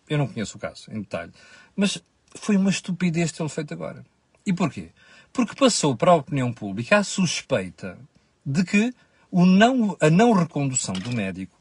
eu 0.09 0.16
não 0.16 0.28
conheço 0.28 0.57
o 0.57 0.61
caso 0.61 0.88
em 0.93 1.00
detalhe, 1.00 1.33
mas 1.75 2.00
foi 2.37 2.57
uma 2.57 2.71
estupidez 2.71 3.33
tê-lo 3.33 3.49
feito 3.49 3.75
agora. 3.75 4.05
E 4.45 4.52
porquê? 4.52 4.90
Porque 5.33 5.57
passou 5.57 5.97
para 5.97 6.12
a 6.12 6.14
opinião 6.14 6.52
pública 6.52 6.99
a 6.99 7.02
suspeita 7.02 7.99
de 8.47 8.65
que 8.65 8.95
não, 9.33 9.97
a 10.00 10.09
não 10.09 10.33
recondução 10.33 10.95
do 10.95 11.11
médico 11.11 11.57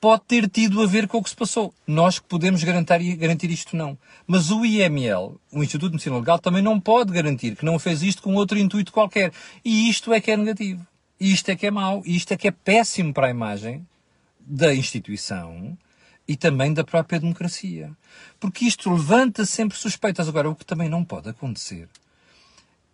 pode 0.00 0.22
ter 0.24 0.48
tido 0.48 0.80
a 0.80 0.86
ver 0.86 1.08
com 1.08 1.18
o 1.18 1.22
que 1.22 1.30
se 1.30 1.36
passou. 1.36 1.74
Nós 1.86 2.18
que 2.18 2.26
podemos 2.28 2.62
garantir, 2.62 3.16
garantir 3.16 3.50
isto 3.50 3.76
não. 3.76 3.98
Mas 4.26 4.50
o 4.50 4.64
IML, 4.64 5.40
o 5.50 5.62
Instituto 5.62 5.90
de 5.90 5.94
Medicina 5.94 6.18
Legal, 6.18 6.38
também 6.38 6.62
não 6.62 6.78
pode 6.78 7.12
garantir 7.12 7.56
que 7.56 7.64
não 7.64 7.78
fez 7.78 8.02
isto 8.02 8.22
com 8.22 8.34
outro 8.34 8.58
intuito 8.58 8.92
qualquer. 8.92 9.32
E 9.64 9.88
isto 9.88 10.12
é 10.12 10.20
que 10.20 10.30
é 10.30 10.36
negativo. 10.36 10.86
E 11.18 11.32
isto 11.32 11.48
é 11.48 11.56
que 11.56 11.66
é 11.66 11.70
mau. 11.70 12.02
E 12.04 12.14
isto 12.14 12.32
é 12.32 12.36
que 12.36 12.46
é 12.46 12.52
péssimo 12.52 13.12
para 13.12 13.26
a 13.26 13.30
imagem 13.30 13.84
da 14.40 14.72
instituição 14.72 15.76
e 16.28 16.36
também 16.36 16.72
da 16.72 16.84
própria 16.84 17.18
democracia. 17.18 17.90
Porque 18.38 18.66
isto 18.66 18.92
levanta 18.92 19.44
sempre 19.44 19.76
suspeitas. 19.76 20.28
Agora, 20.28 20.48
o 20.48 20.54
que 20.54 20.64
também 20.64 20.88
não 20.88 21.04
pode 21.04 21.28
acontecer 21.28 21.88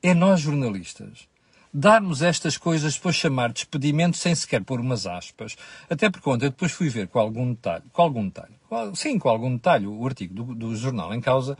é 0.02 0.14
nós, 0.14 0.40
jornalistas, 0.40 1.28
darmos 1.74 2.22
estas 2.22 2.56
coisas, 2.56 2.94
depois 2.94 3.16
chamar 3.16 3.52
de 3.52 3.66
sem 4.14 4.32
sequer 4.32 4.62
pôr 4.62 4.78
umas 4.78 5.06
aspas. 5.08 5.56
Até 5.90 6.08
porque 6.08 6.30
ontem 6.30 6.46
eu 6.46 6.50
depois 6.50 6.70
fui 6.70 6.88
ver 6.88 7.08
com 7.08 7.18
algum 7.18 7.52
detalhe, 7.52 7.82
com 7.92 8.02
algum 8.02 8.24
detalhe, 8.28 8.54
sim, 8.94 9.18
com 9.18 9.28
algum 9.28 9.52
detalhe, 9.56 9.86
o 9.88 10.06
artigo 10.06 10.32
do, 10.32 10.54
do 10.54 10.76
jornal 10.76 11.12
em 11.12 11.20
causa, 11.20 11.58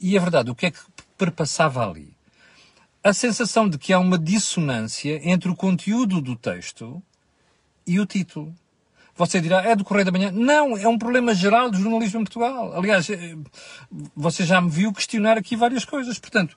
e 0.00 0.16
é 0.16 0.20
verdade, 0.20 0.50
o 0.50 0.54
que 0.54 0.66
é 0.66 0.70
que 0.72 0.80
perpassava 1.16 1.88
ali? 1.88 2.16
A 3.04 3.12
sensação 3.12 3.68
de 3.68 3.78
que 3.78 3.92
há 3.92 4.00
uma 4.00 4.18
dissonância 4.18 5.20
entre 5.28 5.48
o 5.48 5.54
conteúdo 5.54 6.20
do 6.20 6.34
texto 6.34 7.00
e 7.86 8.00
o 8.00 8.06
título. 8.06 8.52
Você 9.14 9.40
dirá, 9.40 9.62
é 9.62 9.76
do 9.76 9.84
Correio 9.84 10.06
da 10.06 10.12
Manhã? 10.12 10.32
Não, 10.32 10.76
é 10.76 10.88
um 10.88 10.98
problema 10.98 11.34
geral 11.34 11.70
do 11.70 11.76
jornalismo 11.76 12.20
em 12.20 12.24
Portugal. 12.24 12.72
Aliás, 12.76 13.10
eh, 13.10 13.36
você 14.16 14.44
já 14.44 14.60
me 14.60 14.70
viu 14.70 14.92
questionar 14.92 15.36
aqui 15.36 15.54
várias 15.54 15.84
coisas. 15.84 16.18
Portanto, 16.18 16.56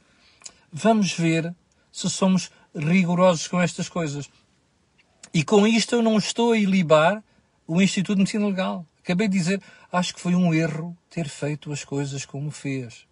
vamos 0.71 1.11
ver 1.11 1.53
se 1.91 2.09
somos 2.09 2.49
rigorosos 2.75 3.47
com 3.47 3.61
estas 3.61 3.89
coisas. 3.89 4.29
E 5.33 5.43
com 5.43 5.65
isto 5.65 5.95
eu 5.95 6.01
não 6.01 6.17
estou 6.17 6.51
a 6.51 6.57
ilibar 6.57 7.23
o 7.67 7.81
Instituto 7.81 8.15
de 8.15 8.21
Medicina 8.21 8.47
Legal. 8.47 8.85
Acabei 8.99 9.27
de 9.27 9.37
dizer, 9.37 9.61
acho 9.91 10.13
que 10.13 10.19
foi 10.19 10.35
um 10.35 10.53
erro 10.53 10.97
ter 11.09 11.27
feito 11.27 11.71
as 11.71 11.83
coisas 11.83 12.25
como 12.25 12.51
fez. 12.51 13.05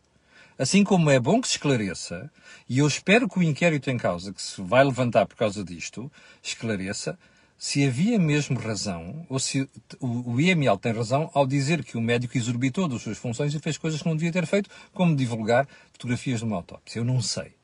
Assim 0.58 0.84
como 0.84 1.10
é 1.10 1.20
bom 1.20 1.42
que 1.42 1.48
se 1.48 1.56
esclareça, 1.56 2.32
e 2.70 2.80
eu 2.80 2.88
espero 2.88 3.28
que 3.28 3.40
o 3.40 3.44
inquérito 3.44 3.90
em 3.90 3.98
causa, 3.98 4.32
que 4.32 4.42
se 4.42 4.62
vai 4.62 4.84
levantar 4.84 5.26
por 5.26 5.36
causa 5.36 5.64
disto, 5.64 6.12
esclareça 6.42 7.18
se 7.58 7.86
havia 7.88 8.20
mesmo 8.20 8.60
razão, 8.60 9.26
ou 9.30 9.40
se 9.40 9.70
o 10.00 10.40
IML 10.40 10.78
tem 10.78 10.92
razão 10.92 11.32
ao 11.34 11.48
dizer 11.48 11.84
que 11.84 11.98
o 11.98 12.02
médico 12.02 12.38
exorbitou 12.38 12.88
das 12.88 13.02
suas 13.02 13.18
funções 13.18 13.54
e 13.54 13.60
fez 13.60 13.78
coisas 13.78 14.02
que 14.02 14.08
não 14.08 14.18
devia 14.18 14.34
ter 14.34 14.46
feito, 14.46 14.70
como 14.92 15.16
divulgar 15.16 15.68
fotografias 15.92 16.40
de 16.40 16.46
uma 16.46 16.58
autópsia. 16.58 17.00
Eu 17.00 17.06
não 17.06 17.22
sei. 17.22 17.56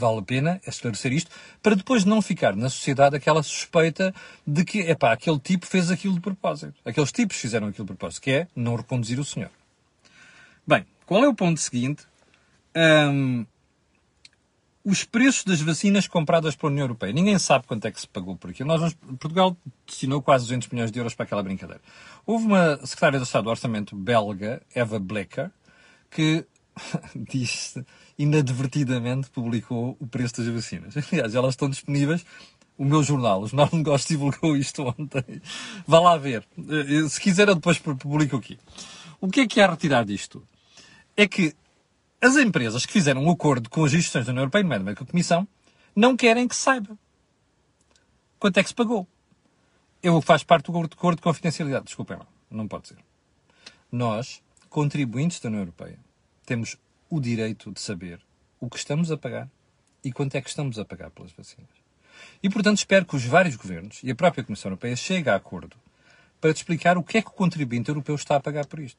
Vale 0.00 0.18
a 0.18 0.22
pena 0.22 0.60
esclarecer 0.66 1.12
isto, 1.12 1.30
para 1.62 1.76
depois 1.76 2.04
não 2.04 2.22
ficar 2.22 2.56
na 2.56 2.70
sociedade 2.70 3.14
aquela 3.14 3.42
suspeita 3.42 4.14
de 4.46 4.64
que, 4.64 4.78
epá, 4.80 5.12
aquele 5.12 5.38
tipo 5.38 5.66
fez 5.66 5.90
aquilo 5.90 6.14
de 6.14 6.20
propósito. 6.20 6.74
Aqueles 6.84 7.12
tipos 7.12 7.36
fizeram 7.36 7.68
aquilo 7.68 7.84
de 7.84 7.92
propósito, 7.92 8.22
que 8.22 8.30
é 8.30 8.48
não 8.56 8.76
reconduzir 8.76 9.20
o 9.20 9.24
senhor. 9.24 9.50
Bem, 10.66 10.86
qual 11.04 11.22
é 11.22 11.28
o 11.28 11.34
ponto 11.34 11.60
seguinte? 11.60 12.04
Um, 12.74 13.44
os 14.84 15.04
preços 15.04 15.44
das 15.44 15.60
vacinas 15.60 16.08
compradas 16.08 16.56
pela 16.56 16.72
União 16.72 16.84
Europeia. 16.84 17.12
Ninguém 17.12 17.38
sabe 17.38 17.66
quanto 17.66 17.84
é 17.86 17.90
que 17.90 18.00
se 18.00 18.08
pagou 18.08 18.36
por 18.36 18.50
aquilo. 18.50 18.68
Nós, 18.68 18.94
Portugal 18.94 19.56
destinou 19.86 20.22
quase 20.22 20.44
200 20.44 20.68
milhões 20.68 20.90
de 20.90 20.98
euros 20.98 21.14
para 21.14 21.24
aquela 21.24 21.42
brincadeira. 21.42 21.82
Houve 22.24 22.46
uma 22.46 22.76
secretária 22.86 23.18
de 23.18 23.26
Estado 23.26 23.44
do 23.44 23.50
Orçamento 23.50 23.94
belga, 23.94 24.62
Eva 24.74 24.98
Blecker, 24.98 25.50
que 26.10 26.46
disse 27.14 27.84
inadvertidamente 28.18 29.30
publicou 29.30 29.96
o 30.00 30.06
preço 30.06 30.38
das 30.38 30.52
vacinas. 30.52 30.94
Aliás, 31.12 31.34
elas 31.34 31.54
estão 31.54 31.68
disponíveis. 31.68 32.24
O 32.76 32.84
meu 32.84 33.02
jornal, 33.02 33.42
o 33.42 33.46
Jornal 33.46 33.68
de 33.68 33.76
Negócios, 33.76 34.08
divulgou 34.08 34.56
isto 34.56 34.82
ontem. 34.82 35.42
Vá 35.86 36.00
lá 36.00 36.16
ver. 36.16 36.46
Eh, 36.58 37.08
se 37.08 37.20
quiser, 37.20 37.48
eu 37.48 37.54
depois 37.54 37.78
publico 37.78 38.36
aqui. 38.36 38.58
O 39.20 39.28
que 39.28 39.40
é 39.40 39.46
que 39.46 39.60
há 39.60 39.66
a 39.66 39.70
retirar 39.70 40.04
disto? 40.04 40.42
É 41.14 41.28
que 41.28 41.54
as 42.22 42.36
empresas 42.36 42.86
que 42.86 42.92
fizeram 42.92 43.22
um 43.22 43.30
acordo 43.30 43.68
com 43.68 43.84
as 43.84 43.92
instituições 43.92 44.24
da 44.24 44.32
União 44.32 44.42
Europeia, 44.44 44.62
nomeadamente 44.62 44.96
com 44.96 45.04
a 45.04 45.06
Comissão, 45.06 45.46
não 45.94 46.16
querem 46.16 46.48
que 46.48 46.56
se 46.56 46.62
saiba 46.62 46.96
quanto 48.40 48.56
é 48.56 48.62
que 48.62 48.70
se 48.70 48.74
pagou. 48.74 49.06
Eu 50.02 50.20
faço 50.22 50.46
parte 50.46 50.72
do 50.72 50.78
acordo 50.78 51.16
de 51.16 51.22
confidencialidade. 51.22 51.84
Desculpem 51.84 52.16
lá. 52.16 52.26
Não 52.50 52.66
pode 52.66 52.88
ser. 52.88 52.96
Nós, 53.92 54.42
contribuintes 54.70 55.38
da 55.38 55.48
União 55.48 55.60
Europeia, 55.60 55.98
temos 56.50 56.76
o 57.08 57.20
direito 57.20 57.70
de 57.70 57.80
saber 57.80 58.20
o 58.58 58.68
que 58.68 58.76
estamos 58.76 59.12
a 59.12 59.16
pagar 59.16 59.48
e 60.02 60.10
quanto 60.10 60.34
é 60.34 60.42
que 60.42 60.48
estamos 60.48 60.80
a 60.80 60.84
pagar 60.84 61.08
pelas 61.12 61.30
vacinas. 61.30 61.70
E, 62.42 62.50
portanto, 62.50 62.78
espero 62.78 63.06
que 63.06 63.14
os 63.14 63.24
vários 63.24 63.54
governos 63.54 64.00
e 64.02 64.10
a 64.10 64.16
própria 64.16 64.42
Comissão 64.42 64.68
Europeia 64.68 64.96
cheguem 64.96 65.32
a 65.32 65.36
acordo 65.36 65.76
para 66.40 66.52
te 66.52 66.56
explicar 66.56 66.98
o 66.98 67.04
que 67.04 67.18
é 67.18 67.22
que 67.22 67.28
o 67.28 67.34
contribuinte 67.34 67.88
europeu 67.88 68.16
está 68.16 68.34
a 68.34 68.40
pagar 68.40 68.66
por 68.66 68.80
isto. 68.80 68.98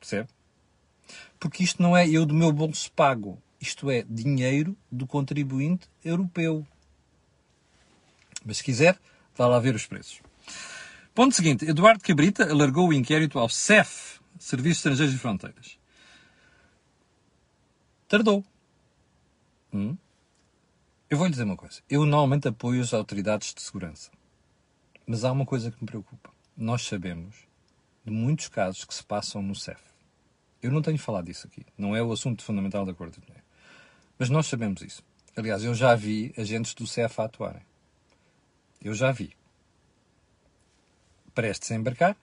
Percebe? 0.00 0.30
Porque 1.38 1.62
isto 1.62 1.82
não 1.82 1.94
é 1.94 2.08
eu 2.08 2.24
do 2.24 2.32
meu 2.32 2.50
bolso 2.50 2.90
pago. 2.92 3.38
Isto 3.60 3.90
é 3.90 4.02
dinheiro 4.08 4.74
do 4.90 5.06
contribuinte 5.06 5.86
europeu. 6.02 6.66
Mas 8.46 8.56
se 8.56 8.64
quiser, 8.64 8.98
vá 9.36 9.46
lá 9.46 9.60
ver 9.60 9.74
os 9.74 9.86
preços. 9.86 10.22
Ponto 11.14 11.34
seguinte. 11.34 11.66
Eduardo 11.66 12.02
Cabrita 12.02 12.50
alargou 12.50 12.88
o 12.88 12.94
inquérito 12.94 13.38
ao 13.38 13.50
CEF, 13.50 14.20
Serviços 14.38 14.78
Estrangeiros 14.78 15.14
e 15.14 15.18
Fronteiras. 15.18 15.76
Tardou. 18.08 18.44
Hum? 19.72 19.96
Eu 21.10 21.18
vou 21.18 21.26
lhe 21.26 21.32
dizer 21.32 21.42
uma 21.42 21.56
coisa. 21.56 21.82
Eu 21.90 22.04
normalmente 22.04 22.46
apoio 22.46 22.80
as 22.80 22.94
autoridades 22.94 23.52
de 23.52 23.60
segurança. 23.60 24.10
Mas 25.06 25.24
há 25.24 25.32
uma 25.32 25.44
coisa 25.44 25.70
que 25.70 25.78
me 25.80 25.86
preocupa. 25.86 26.30
Nós 26.56 26.82
sabemos 26.82 27.36
de 28.04 28.12
muitos 28.12 28.48
casos 28.48 28.84
que 28.84 28.94
se 28.94 29.02
passam 29.02 29.42
no 29.42 29.54
CEF. 29.54 29.80
Eu 30.62 30.70
não 30.70 30.82
tenho 30.82 30.98
falado 30.98 31.26
disso 31.26 31.46
aqui. 31.46 31.66
Não 31.76 31.96
é 31.96 32.02
o 32.02 32.12
assunto 32.12 32.44
fundamental 32.44 32.86
da 32.86 32.94
Corte 32.94 33.20
de 33.20 33.26
Dinheiro. 33.26 33.44
Mas 34.18 34.30
nós 34.30 34.46
sabemos 34.46 34.82
isso. 34.82 35.02
Aliás, 35.36 35.64
eu 35.64 35.74
já 35.74 35.94
vi 35.94 36.32
agentes 36.36 36.74
do 36.74 36.86
CEF 36.86 37.20
a 37.20 37.24
atuarem. 37.24 37.62
Eu 38.80 38.94
já 38.94 39.10
vi. 39.10 39.36
Prestes 41.34 41.72
a 41.72 41.74
embarcar 41.74 42.16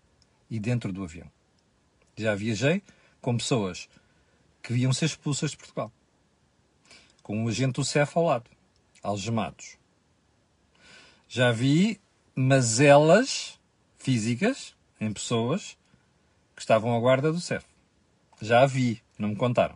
e 0.50 0.60
dentro 0.60 0.94
do 0.94 1.04
avião. 1.04 1.30
Já 2.16 2.36
viajei 2.36 2.82
com 3.22 3.38
pessoas 3.38 3.90
que 4.64 4.74
iam 4.74 4.94
ser 4.94 5.06
expulsas 5.06 5.52
de 5.52 5.58
Portugal. 5.58 5.92
Com 7.22 7.44
o 7.44 7.50
agente 7.50 7.74
do 7.74 7.86
CEF 7.86 8.18
ao 8.18 8.26
lado, 8.26 8.50
algemados. 9.04 9.78
Já 11.28 11.52
vi 11.52 12.00
mazelas 12.34 13.60
físicas 13.98 14.74
em 15.00 15.12
pessoas 15.12 15.78
que 16.56 16.62
estavam 16.62 16.96
à 16.96 17.00
guarda 17.00 17.32
do 17.32 17.42
CEF. 17.42 17.66
Já 18.42 18.64
a 18.64 18.66
vi, 18.66 19.02
não 19.20 19.30
me 19.30 19.36
contaram. 19.36 19.76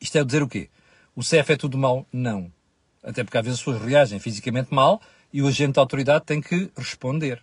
Isto 0.00 0.18
é 0.18 0.24
dizer 0.24 0.42
o 0.42 0.48
quê? 0.48 0.70
O 1.14 1.22
CEF 1.22 1.52
é 1.52 1.56
tudo 1.56 1.76
mau? 1.76 2.06
Não. 2.12 2.50
Até 3.02 3.22
porque 3.22 3.36
às 3.36 3.44
vezes 3.44 3.60
as 3.60 3.64
pessoas 3.64 3.82
reagem 3.82 4.18
fisicamente 4.18 4.72
mal 4.72 5.00
e 5.32 5.42
o 5.42 5.46
agente 5.46 5.74
da 5.74 5.82
autoridade 5.82 6.24
tem 6.24 6.40
que 6.40 6.70
responder. 6.76 7.42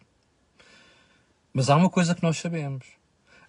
Mas 1.53 1.69
há 1.69 1.75
uma 1.75 1.89
coisa 1.89 2.15
que 2.15 2.23
nós 2.23 2.37
sabemos 2.37 2.98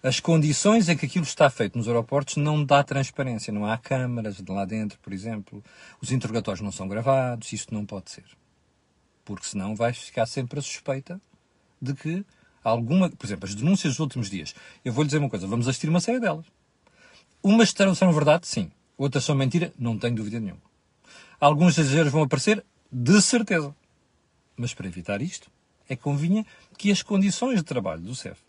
as 0.03 0.19
condições 0.19 0.89
em 0.89 0.97
que 0.97 1.05
aquilo 1.05 1.25
está 1.25 1.49
feito 1.49 1.77
nos 1.77 1.87
aeroportos 1.87 2.37
não 2.37 2.63
dá 2.63 2.83
transparência. 2.83 3.53
Não 3.53 3.65
há 3.65 3.77
câmaras 3.77 4.37
de 4.37 4.51
lá 4.51 4.65
dentro, 4.65 4.97
por 4.99 5.13
exemplo. 5.13 5.63
Os 6.01 6.11
interrogatórios 6.11 6.61
não 6.61 6.71
são 6.71 6.87
gravados. 6.87 7.53
Isto 7.53 7.73
não 7.73 7.85
pode 7.85 8.09
ser. 8.09 8.25
Porque 9.23 9.47
senão 9.47 9.75
vai 9.75 9.93
ficar 9.93 10.25
sempre 10.25 10.59
a 10.59 10.61
suspeita 10.61 11.21
de 11.79 11.93
que 11.93 12.25
alguma. 12.63 13.09
Por 13.09 13.25
exemplo, 13.25 13.47
as 13.47 13.53
denúncias 13.53 13.93
dos 13.93 13.99
últimos 13.99 14.29
dias. 14.29 14.55
Eu 14.83 14.91
vou 14.91 15.03
lhe 15.03 15.07
dizer 15.07 15.19
uma 15.19 15.29
coisa: 15.29 15.45
vamos 15.45 15.67
assistir 15.67 15.87
uma 15.87 16.01
série 16.01 16.19
delas. 16.19 16.45
Umas 17.43 17.73
são 17.95 18.11
verdade, 18.11 18.47
sim. 18.47 18.71
Outras 18.97 19.23
são 19.23 19.35
mentira, 19.35 19.73
não 19.77 19.97
tenho 19.97 20.15
dúvida 20.15 20.39
nenhuma. 20.39 20.61
Alguns 21.39 21.77
exageros 21.77 22.11
vão 22.11 22.21
aparecer, 22.21 22.63
De 22.91 23.19
certeza. 23.21 23.75
Mas 24.55 24.73
para 24.73 24.87
evitar 24.87 25.21
isto, 25.21 25.49
é 25.89 25.95
convinha 25.95 26.45
que 26.77 26.91
as 26.91 27.01
condições 27.01 27.55
de 27.55 27.63
trabalho 27.63 28.01
do 28.01 28.13
CEF, 28.13 28.39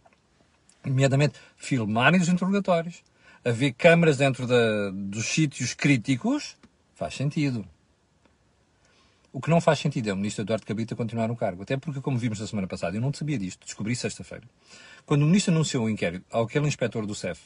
nomeadamente 0.84 1.38
filmarem 1.56 2.20
os 2.20 2.28
interrogatórios, 2.28 3.02
haver 3.44 3.72
câmaras 3.72 4.16
dentro 4.16 4.46
da, 4.46 4.90
dos 4.90 5.26
sítios 5.26 5.74
críticos, 5.74 6.56
faz 6.94 7.14
sentido. 7.14 7.64
O 9.32 9.40
que 9.40 9.48
não 9.48 9.60
faz 9.60 9.78
sentido 9.78 10.10
é 10.10 10.12
o 10.12 10.16
ministro 10.16 10.42
Eduardo 10.42 10.66
Cabrita 10.66 10.94
continuar 10.94 11.26
no 11.26 11.36
cargo. 11.36 11.62
Até 11.62 11.76
porque, 11.78 12.02
como 12.02 12.18
vimos 12.18 12.38
na 12.38 12.46
semana 12.46 12.68
passada, 12.68 12.96
eu 12.96 13.00
não 13.00 13.12
sabia 13.14 13.38
disto, 13.38 13.64
descobri 13.64 13.96
sexta-feira. 13.96 14.44
Quando 15.06 15.22
o 15.22 15.26
ministro 15.26 15.54
anunciou 15.54 15.86
o 15.86 15.90
inquérito 15.90 16.24
àquele 16.30 16.66
inspetor 16.66 17.06
do 17.06 17.14
CEF 17.14 17.40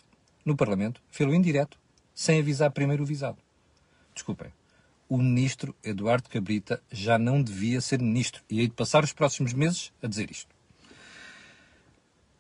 no 0.45 0.57
Parlamento, 0.57 1.01
fez-o 1.11 1.33
indireto, 1.33 1.79
sem 2.13 2.41
avisar 2.41 2.73
primeiro 2.73 3.05
o 3.05 3.07
visado. 3.07 3.39
Desculpem. 4.13 4.53
O 5.09 5.17
ministro 5.17 5.77
Eduardo 5.85 6.29
Cabrita 6.29 6.83
já 6.91 7.17
não 7.17 7.41
devia 7.41 7.81
ser 7.81 8.01
ministro 8.01 8.43
e 8.51 8.59
hei 8.59 8.67
de 8.67 8.75
passar 8.75 9.05
os 9.05 9.13
próximos 9.13 9.53
meses 9.53 9.93
a 10.03 10.09
dizer 10.09 10.29
isto. 10.33 10.56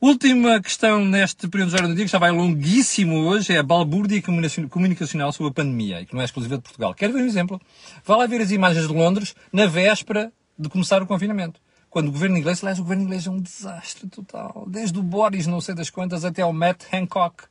Última 0.06 0.62
questão 0.62 1.04
neste 1.04 1.48
período 1.48 1.76
de 1.76 1.82
do 1.82 1.94
dia, 1.96 2.04
que 2.04 2.12
já 2.12 2.20
vai 2.20 2.30
longuíssimo 2.30 3.24
hoje, 3.24 3.52
é 3.52 3.58
a 3.58 3.62
balbúrdia 3.64 4.22
comunicacional 4.70 5.32
sobre 5.32 5.50
a 5.50 5.54
pandemia, 5.54 6.00
e 6.00 6.06
que 6.06 6.14
não 6.14 6.22
é 6.22 6.24
exclusiva 6.24 6.56
de 6.56 6.62
Portugal. 6.62 6.94
Quero 6.94 7.12
ver 7.12 7.22
um 7.22 7.26
exemplo? 7.26 7.60
Vá 8.04 8.14
lá 8.14 8.24
ver 8.24 8.40
as 8.40 8.52
imagens 8.52 8.86
de 8.86 8.94
Londres 8.94 9.34
na 9.52 9.66
véspera 9.66 10.32
de 10.56 10.68
começar 10.68 11.02
o 11.02 11.08
confinamento. 11.08 11.60
Quando 11.90 12.06
o 12.06 12.12
governo 12.12 12.38
inglês, 12.38 12.62
aliás, 12.62 12.78
o 12.78 12.82
governo 12.82 13.02
inglês 13.02 13.26
é 13.26 13.30
um 13.30 13.40
desastre 13.40 14.08
total. 14.08 14.64
Desde 14.68 14.96
o 14.96 15.02
Boris, 15.02 15.48
não 15.48 15.60
sei 15.60 15.74
das 15.74 15.90
quantas, 15.90 16.24
até 16.24 16.42
ao 16.42 16.52
Matt 16.52 16.84
Hancock, 16.94 17.42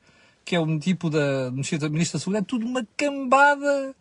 que 0.46 0.56
é 0.56 0.60
um 0.60 0.80
tipo 0.80 1.10
da 1.10 1.52
Ministra 1.52 2.18
da 2.18 2.24
Saúde, 2.24 2.40
é 2.40 2.42
tudo 2.42 2.66
uma 2.66 2.88
cambada. 2.96 3.94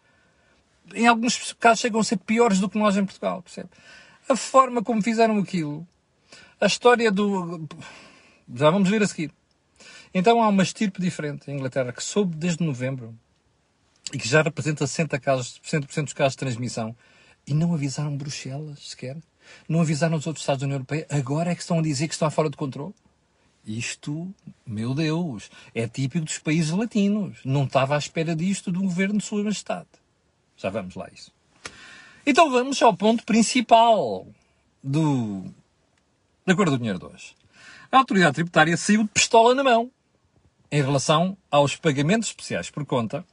Em 0.94 1.08
alguns 1.08 1.52
casos 1.54 1.80
chegam 1.80 1.99
a 1.99 2.04
ser 2.04 2.18
piores 2.18 2.61
do 2.61 2.68
que 2.68 2.78
nós 2.78 2.96
em 2.96 3.04
Portugal, 3.04 3.42
percebe? 3.42 3.70
A 4.28 4.37
forma 4.37 4.80
como 4.80 5.02
fizeram 5.02 5.38
aquilo, 5.38 5.84
a 6.61 6.66
história 6.66 7.11
do. 7.11 7.66
Já 8.53 8.71
vamos 8.71 8.89
ver 8.89 9.03
a 9.03 9.07
seguir. 9.07 9.31
Então 10.13 10.43
há 10.43 10.49
uma 10.49 10.63
estirpe 10.63 11.01
diferente 11.01 11.51
em 11.51 11.55
Inglaterra 11.55 11.93
que 11.93 12.03
soube 12.03 12.37
desde 12.37 12.65
novembro 12.65 13.15
e 14.13 14.19
que 14.19 14.29
já 14.29 14.43
representa 14.43 14.85
60%, 14.85 15.21
casos, 15.21 15.61
60 15.63 16.03
dos 16.03 16.13
casos 16.13 16.33
de 16.35 16.39
transmissão 16.39 16.95
e 17.47 17.55
não 17.55 17.75
avisaram 17.75 18.17
Bruxelas 18.17 18.91
sequer. 18.91 19.17
Não 19.69 19.81
avisaram 19.81 20.17
os 20.17 20.27
outros 20.27 20.43
Estados 20.43 20.61
da 20.61 20.67
União 20.67 20.77
Europeia. 20.77 21.07
Agora 21.11 21.51
é 21.51 21.55
que 21.55 21.61
estão 21.61 21.79
a 21.79 21.83
dizer 21.83 22.09
que 22.09 22.15
estão 22.15 22.31
fora 22.31 22.49
de 22.49 22.57
controle. 22.57 22.95
Isto, 23.67 24.33
meu 24.67 24.95
Deus, 24.95 25.51
é 25.75 25.89
típico 25.89 26.25
dos 26.25 26.39
países 26.39 26.71
latinos. 26.71 27.39
Não 27.45 27.65
estava 27.65 27.95
à 27.95 27.99
espera 27.99 28.37
disto 28.37 28.71
do 28.71 28.81
governo 28.81 29.19
de 29.19 29.25
Sua 29.25 29.43
Majestade. 29.43 29.89
Já 30.57 30.71
vamos 30.71 30.95
lá 30.95 31.09
isso. 31.13 31.33
Então 32.27 32.51
vamos 32.51 32.81
ao 32.83 32.95
ponto 32.97 33.25
principal 33.25 34.27
do, 34.83 35.45
da 36.47 36.55
cor 36.55 36.71
do 36.71 36.79
dinheiro 36.79 36.99
de 36.99 37.07
hoje. 37.07 37.35
A 37.91 37.99
autoridade 37.99 38.35
tributária 38.35 38.76
saiu 38.76 39.05
de 39.05 39.11
pistola 39.11 39.55
na 39.55 39.62
mão 39.62 39.91
em 40.71 40.83
relação 40.83 41.37
aos 41.50 41.76
pagamentos 41.76 42.29
especiais 42.29 42.71
por 42.71 42.85
conta. 42.85 43.25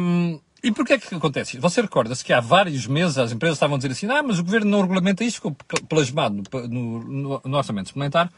Um, 0.00 0.40
e 0.62 0.72
porquê 0.72 0.94
é 0.94 0.98
que 0.98 1.14
acontece? 1.14 1.58
Você 1.58 1.80
recorda-se 1.80 2.24
que 2.24 2.32
há 2.32 2.40
vários 2.40 2.86
meses 2.86 3.16
as 3.18 3.32
empresas 3.32 3.56
estavam 3.56 3.76
a 3.76 3.78
dizer 3.78 3.92
assim, 3.92 4.06
ah, 4.06 4.22
mas 4.22 4.38
o 4.38 4.44
governo 4.44 4.70
não 4.70 4.80
regulamenta 4.80 5.22
isto, 5.24 5.36
ficou 5.36 5.56
plasmado 5.88 6.42
no, 6.68 7.04
no, 7.04 7.40
no 7.44 7.56
orçamento 7.56 7.88
suplementar, 7.88 8.30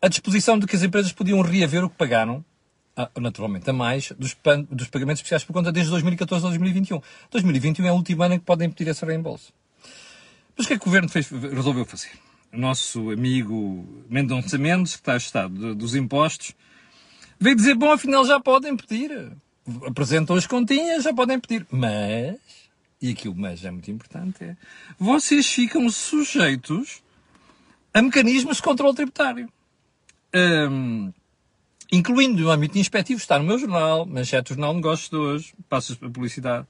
a 0.00 0.08
disposição 0.08 0.58
de 0.58 0.66
que 0.66 0.76
as 0.76 0.82
empresas 0.82 1.12
podiam 1.12 1.40
reaver 1.42 1.84
o 1.84 1.90
que 1.90 1.96
pagaram, 1.96 2.44
naturalmente 3.18 3.68
a 3.68 3.72
mais, 3.72 4.12
dos, 4.12 4.36
dos 4.70 4.88
pagamentos 4.88 5.20
especiais 5.20 5.44
por 5.44 5.52
conta 5.52 5.72
desde 5.72 5.90
2014 5.90 6.44
a 6.44 6.48
2021. 6.48 7.00
2021 7.30 7.86
é 7.86 7.92
o 7.92 7.94
último 7.94 8.22
ano 8.22 8.34
em 8.34 8.38
que 8.38 8.44
podem 8.44 8.70
pedir 8.70 8.90
esse 8.90 9.04
reembolso. 9.04 9.52
Mas 10.56 10.66
o 10.66 10.68
que 10.68 10.74
é 10.74 10.78
que 10.78 10.82
o 10.82 10.86
Governo 10.86 11.08
fez, 11.08 11.28
resolveu 11.28 11.84
fazer? 11.84 12.12
Nosso 12.56 13.10
amigo 13.10 13.86
Mendonça 14.08 14.56
Mendes, 14.58 14.94
que 14.94 15.02
está 15.02 15.14
ajustado 15.14 15.74
dos 15.74 15.94
impostos, 15.94 16.54
veio 17.38 17.56
dizer, 17.56 17.74
bom, 17.74 17.92
afinal 17.92 18.24
já 18.24 18.40
podem 18.40 18.76
pedir. 18.76 19.32
Apresentam 19.86 20.36
as 20.36 20.46
continhas, 20.46 21.04
já 21.04 21.12
podem 21.12 21.38
pedir. 21.40 21.66
Mas, 21.70 22.36
e 23.00 23.10
aqui 23.10 23.28
o 23.28 23.34
mas 23.34 23.64
é 23.64 23.70
muito 23.70 23.90
importante, 23.90 24.44
é, 24.44 24.56
vocês 24.98 25.46
ficam 25.46 25.88
sujeitos 25.88 27.02
a 27.92 28.02
mecanismos 28.02 28.58
de 28.58 28.62
controle 28.62 28.94
tributário 28.94 29.48
um, 30.34 31.12
incluindo 31.92 32.46
o 32.46 32.50
âmbito 32.50 32.78
inspectivo, 32.78 33.20
está 33.20 33.38
no 33.38 33.44
meu 33.44 33.58
jornal, 33.58 34.04
manchete 34.04 34.52
do 34.52 34.56
Jornal 34.56 34.74
Negócios 34.74 35.08
de 35.08 35.16
hoje, 35.16 35.54
passas 35.68 35.96
para 35.96 36.10
publicidade. 36.10 36.66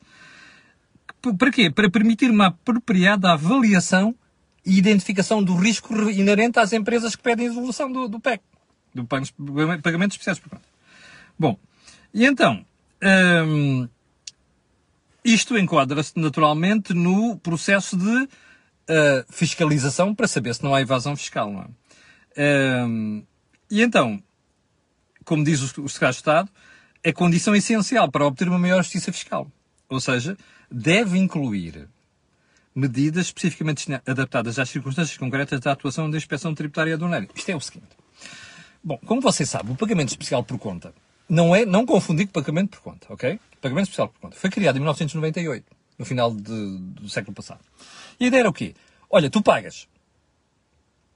Para 1.38 1.51
quê? 1.51 1.70
Para 1.70 1.90
permitir 1.90 2.31
uma 2.31 2.49
apropriada 2.49 3.33
avaliação 3.33 4.14
e 4.64 4.79
identificação 4.79 5.42
do 5.42 5.55
risco 5.55 5.94
inerente 6.11 6.59
às 6.59 6.72
empresas 6.72 7.14
que 7.14 7.22
pedem 7.22 7.46
a 7.46 7.50
devolução 7.50 7.90
do, 7.90 8.09
do 8.09 8.20
PEC, 8.20 8.42
do 8.94 9.05
pagamento 9.05 10.12
especiais 10.12 10.38
por 10.38 10.50
conta. 10.50 10.64
Bom, 11.38 11.59
e 12.12 12.24
então, 12.24 12.64
um, 13.46 13.88
isto 15.24 15.59
enquadra-se 15.59 16.12
naturalmente 16.16 16.94
no 16.94 17.37
processo 17.38 17.96
de 17.96 18.24
uh, 18.24 18.29
fiscalização 19.29 20.14
para 20.14 20.29
saber 20.29 20.55
se 20.55 20.62
não 20.62 20.74
há 20.74 20.81
evasão 20.81 21.16
fiscal, 21.16 21.53
não 21.53 21.62
é? 21.62 21.66
Um, 22.87 23.24
e 23.70 23.83
então, 23.83 24.22
como 25.24 25.44
diz 25.44 25.61
o 25.61 25.88
Secretário 25.88 26.12
de 26.12 26.18
Estado, 26.18 26.50
é 27.03 27.12
condição 27.12 27.55
essencial 27.55 28.11
para 28.11 28.27
obter 28.27 28.48
uma 28.48 28.59
maior 28.59 28.83
justiça 28.83 29.12
fiscal. 29.12 29.50
Ou 29.88 30.00
seja, 30.00 30.37
deve 30.70 31.18
incluir 31.18 31.88
medidas 32.74 33.26
especificamente 33.26 33.87
adaptadas 34.06 34.58
às 34.58 34.68
circunstâncias 34.68 35.16
concretas 35.16 35.60
da 35.60 35.72
atuação 35.72 36.10
da 36.10 36.16
inspeção 36.16 36.54
tributária 36.54 36.94
aduaneira. 36.94 37.28
Isto 37.34 37.50
é 37.50 37.56
o 37.56 37.60
seguinte. 37.60 37.96
Bom, 38.82 38.98
como 39.06 39.20
você 39.20 39.46
sabe, 39.46 39.70
o 39.70 39.76
pagamento 39.76 40.08
especial 40.08 40.42
por 40.42 40.58
conta 40.58 40.92
não 41.28 41.54
é, 41.54 41.64
não 41.64 41.87
confundir 41.87 42.26
com 42.26 42.32
pagamento 42.32 42.70
por 42.70 42.80
conta, 42.80 43.06
ok? 43.10 43.38
Pagamento 43.60 43.84
especial 43.84 44.08
por 44.08 44.20
conta. 44.20 44.37
Foi 44.37 44.50
criado 44.50 44.76
em 44.76 44.80
1998, 44.80 45.64
no 45.98 46.04
final 46.04 46.34
de, 46.34 46.78
do 46.78 47.08
século 47.08 47.34
passado. 47.34 47.60
E 48.18 48.24
a 48.24 48.28
ideia 48.28 48.40
era 48.40 48.48
o 48.48 48.52
quê? 48.52 48.74
Olha, 49.08 49.30
tu 49.30 49.40
pagas 49.40 49.87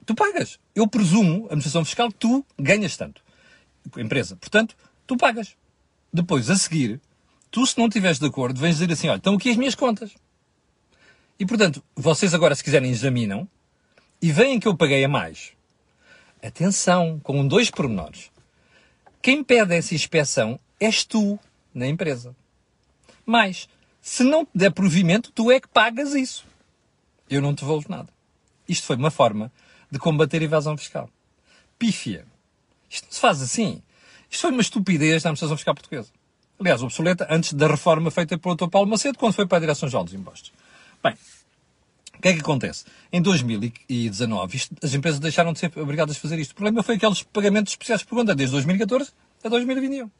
tu 0.09 0.15
pagas. 0.15 0.59
Eu 0.73 0.87
presumo, 0.87 1.43
a 1.43 1.45
administração 1.47 1.85
fiscal, 1.85 2.11
tu 2.11 2.43
ganhas 2.57 2.97
tanto. 2.97 3.21
Empresa. 3.95 4.35
Portanto, 4.35 4.75
tu 5.05 5.15
pagas. 5.15 5.55
Depois, 6.11 6.49
a 6.49 6.55
seguir, 6.55 6.99
tu, 7.51 7.63
se 7.65 7.77
não 7.77 7.85
estiveres 7.85 8.17
de 8.17 8.25
acordo, 8.25 8.59
vens 8.59 8.77
dizer 8.77 8.91
assim, 8.91 9.07
olha, 9.07 9.17
estão 9.17 9.35
aqui 9.35 9.51
as 9.51 9.57
minhas 9.57 9.75
contas. 9.75 10.15
E, 11.39 11.45
portanto, 11.45 11.81
vocês 11.95 12.33
agora, 12.33 12.53
se 12.53 12.63
quiserem, 12.63 12.91
examinam 12.91 13.47
e 14.21 14.31
veem 14.31 14.59
que 14.59 14.67
eu 14.67 14.75
paguei 14.75 15.03
a 15.05 15.07
mais. 15.07 15.53
Atenção, 16.43 17.19
com 17.23 17.47
dois 17.47 17.71
pormenores. 17.71 18.29
Quem 19.21 19.43
pede 19.43 19.73
essa 19.73 19.95
inspeção 19.95 20.59
és 20.79 21.05
tu, 21.05 21.39
na 21.73 21.87
empresa. 21.87 22.35
Mas, 23.25 23.69
se 24.01 24.23
não 24.23 24.45
te 24.45 24.51
der 24.53 24.71
provimento, 24.71 25.31
tu 25.31 25.49
é 25.49 25.59
que 25.59 25.67
pagas 25.67 26.13
isso. 26.13 26.45
Eu 27.29 27.41
não 27.41 27.55
te 27.55 27.61
devolvo 27.61 27.87
nada. 27.89 28.09
Isto 28.67 28.87
foi 28.87 28.97
uma 28.97 29.11
forma 29.11 29.51
de 29.89 29.97
combater 29.97 30.41
a 30.41 30.45
evasão 30.45 30.77
fiscal. 30.77 31.09
Pífia. 31.77 32.25
Isto 32.89 33.05
não 33.05 33.11
se 33.13 33.19
faz 33.19 33.41
assim. 33.41 33.81
Isto 34.29 34.41
foi 34.41 34.51
uma 34.51 34.61
estupidez 34.61 35.23
da 35.23 35.29
administração 35.29 35.55
fiscal 35.55 35.73
portuguesa. 35.73 36.09
Aliás, 36.59 36.83
obsoleta 36.83 37.27
antes 37.29 37.53
da 37.53 37.67
reforma 37.67 38.11
feita 38.11 38.37
pelo 38.37 38.55
Dr. 38.55 38.67
Paulo 38.67 38.89
Macedo, 38.89 39.17
quando 39.17 39.33
foi 39.33 39.47
para 39.47 39.57
a 39.57 39.61
Direção-Geral 39.61 40.03
dos 40.03 40.13
Impostos. 40.13 40.51
Bem, 41.03 41.13
o 42.19 42.21
que 42.21 42.27
é 42.27 42.33
que 42.33 42.41
acontece? 42.41 42.83
Em 43.11 43.21
2019, 43.21 44.57
isto, 44.57 44.75
as 44.83 44.93
empresas 44.93 45.19
deixaram 45.19 45.53
de 45.53 45.59
ser 45.59 45.71
obrigadas 45.77 46.17
a 46.17 46.19
fazer 46.19 46.37
isto. 46.37 46.51
O 46.51 46.55
problema 46.55 46.83
foi 46.83 46.95
aqueles 46.95 47.23
pagamentos 47.23 47.73
especiais 47.73 48.03
por 48.03 48.15
conta, 48.15 48.35
desde 48.35 48.53
2014 48.53 49.11
a 49.43 49.47
2021. 49.47 50.11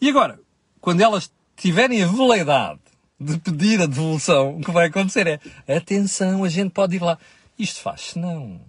E 0.00 0.08
agora, 0.08 0.40
quando 0.80 1.00
elas 1.00 1.30
tiverem 1.56 2.02
a 2.02 2.06
veleidade 2.08 2.80
de 3.20 3.38
pedir 3.38 3.80
a 3.80 3.86
devolução, 3.86 4.56
o 4.56 4.60
que 4.60 4.72
vai 4.72 4.88
acontecer 4.88 5.40
é, 5.68 5.76
atenção, 5.76 6.42
a 6.42 6.48
gente 6.48 6.70
pode 6.70 6.96
ir 6.96 7.02
lá. 7.02 7.16
Isto 7.58 7.80
faz-se 7.80 8.18
não. 8.18 8.60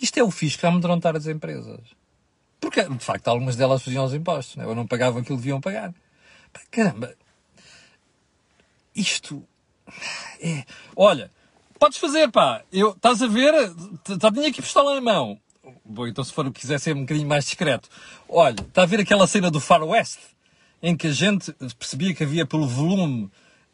Isto 0.00 0.20
é 0.20 0.22
o 0.22 0.30
fisco 0.30 0.66
a 0.66 0.68
amedrontar 0.68 1.16
as 1.16 1.26
empresas. 1.26 1.80
Porque, 2.60 2.82
de 2.84 3.04
facto, 3.04 3.26
algumas 3.28 3.56
delas 3.56 3.82
faziam 3.82 4.04
os 4.04 4.14
impostos, 4.14 4.56
né? 4.56 4.66
ou 4.66 4.74
não 4.74 4.86
pagavam 4.86 5.20
aquilo 5.20 5.36
que 5.36 5.42
deviam 5.42 5.60
pagar. 5.60 5.92
Caramba, 6.70 7.14
isto 8.94 9.42
é. 10.40 10.64
Olha, 10.94 11.30
podes 11.78 11.98
fazer, 11.98 12.30
pá. 12.30 12.62
Eu, 12.72 12.90
estás 12.90 13.22
a 13.22 13.26
ver? 13.26 13.52
Já 14.20 14.32
tinha 14.32 14.48
aqui 14.48 14.62
pistola 14.62 14.94
na 14.94 15.00
mão. 15.00 15.38
Bom, 15.84 16.06
então 16.06 16.22
se 16.22 16.32
for 16.32 16.50
quiser 16.52 16.78
ser 16.78 16.94
um 16.94 17.00
bocadinho 17.00 17.28
mais 17.28 17.44
discreto. 17.44 17.88
Olha, 18.28 18.60
está 18.60 18.82
a 18.82 18.86
ver 18.86 19.00
aquela 19.00 19.26
cena 19.26 19.50
do 19.50 19.60
Far 19.60 19.82
West? 19.82 20.18
Em 20.82 20.96
que 20.96 21.08
a 21.08 21.12
gente 21.12 21.52
percebia 21.78 22.14
que 22.14 22.22
havia 22.22 22.46
pelo 22.46 22.66
volume 22.66 23.30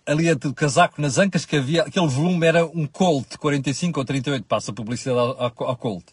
ali 0.06 0.34
do 0.34 0.52
casaco 0.52 1.00
nas 1.00 1.18
ancas 1.18 1.44
que 1.44 1.56
havia, 1.56 1.82
aquele 1.82 2.08
volume 2.08 2.46
era 2.46 2.66
um 2.66 2.86
Colt 2.86 3.36
45 3.38 4.00
ou 4.00 4.04
38, 4.04 4.44
passa 4.44 4.70
a 4.70 4.74
publicidade 4.74 5.18
ao, 5.18 5.52
ao, 5.64 5.76
Colt. 5.76 6.04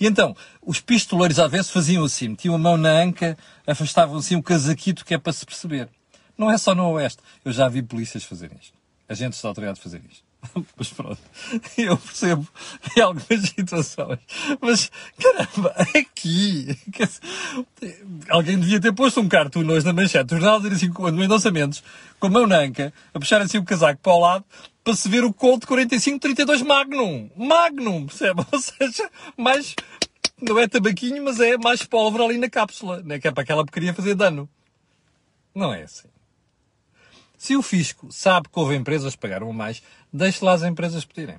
E 0.00 0.06
então, 0.06 0.34
os 0.62 0.80
pistoleiros 0.80 1.38
à 1.38 1.46
vez 1.46 1.68
faziam 1.68 2.04
assim, 2.04 2.28
metiam 2.28 2.54
a 2.54 2.58
mão 2.58 2.76
na 2.76 2.90
anca, 2.90 3.36
afastavam 3.66 4.16
assim 4.16 4.36
o 4.36 4.42
casaquito 4.42 5.04
que 5.04 5.14
é 5.14 5.18
para 5.18 5.32
se 5.32 5.44
perceber. 5.44 5.88
Não 6.36 6.50
é 6.50 6.58
só 6.58 6.74
no 6.74 6.88
Oeste. 6.92 7.22
Eu 7.44 7.52
já 7.52 7.68
vi 7.68 7.82
polícias 7.82 8.24
fazerem 8.24 8.56
isto. 8.60 8.83
Agentes 9.08 9.40
da 9.42 9.48
autoridade 9.48 9.80
fazerem 9.80 10.06
isto. 10.10 10.24
Mas 10.76 10.88
pronto, 10.90 11.18
eu 11.76 11.96
percebo 11.96 12.46
em 12.96 13.00
algumas 13.00 13.48
situações. 13.48 14.18
Mas, 14.60 14.90
caramba, 15.20 15.74
aqui. 15.94 16.78
Alguém 18.28 18.58
devia 18.58 18.80
ter 18.80 18.92
posto 18.92 19.20
um 19.20 19.28
cartoon 19.28 19.66
hoje 19.68 19.86
na 19.86 19.92
manchete 19.92 20.24
do 20.24 20.40
jornal, 20.40 20.60
quando 20.94 21.22
em 21.22 21.26
lançamentos, 21.26 21.82
com 22.18 22.26
a 22.26 22.30
mão 22.30 22.46
na 22.46 22.58
anca, 22.58 22.92
a 23.12 23.18
puxar 23.18 23.40
assim 23.40 23.58
o 23.58 23.64
casaco 23.64 24.00
para 24.00 24.12
o 24.12 24.20
lado, 24.20 24.44
para 24.82 24.94
se 24.94 25.08
ver 25.08 25.24
o 25.24 25.32
Colt 25.32 25.64
4532 25.66 26.62
Magnum. 26.62 27.30
Magnum, 27.36 28.06
percebe? 28.06 28.44
Ou 28.52 28.58
seja, 28.58 29.10
mais, 29.36 29.74
não 30.40 30.58
é 30.58 30.68
tabaquinho, 30.68 31.24
mas 31.24 31.40
é 31.40 31.56
mais 31.56 31.82
pólvora 31.84 32.24
ali 32.24 32.38
na 32.38 32.50
cápsula, 32.50 33.02
né? 33.02 33.18
que 33.18 33.28
é 33.28 33.30
para 33.30 33.42
aquela 33.42 33.64
porcaria 33.64 33.94
fazer 33.94 34.14
dano. 34.14 34.48
Não 35.54 35.72
é 35.72 35.82
assim. 35.84 36.08
Se 37.44 37.54
o 37.56 37.60
fisco 37.60 38.10
sabe 38.10 38.48
que 38.48 38.58
houve 38.58 38.74
empresas 38.74 39.14
que 39.14 39.20
pagaram 39.20 39.52
mais, 39.52 39.82
deixe 40.10 40.42
lá 40.42 40.54
as 40.54 40.62
empresas 40.62 41.04
pedirem. 41.04 41.36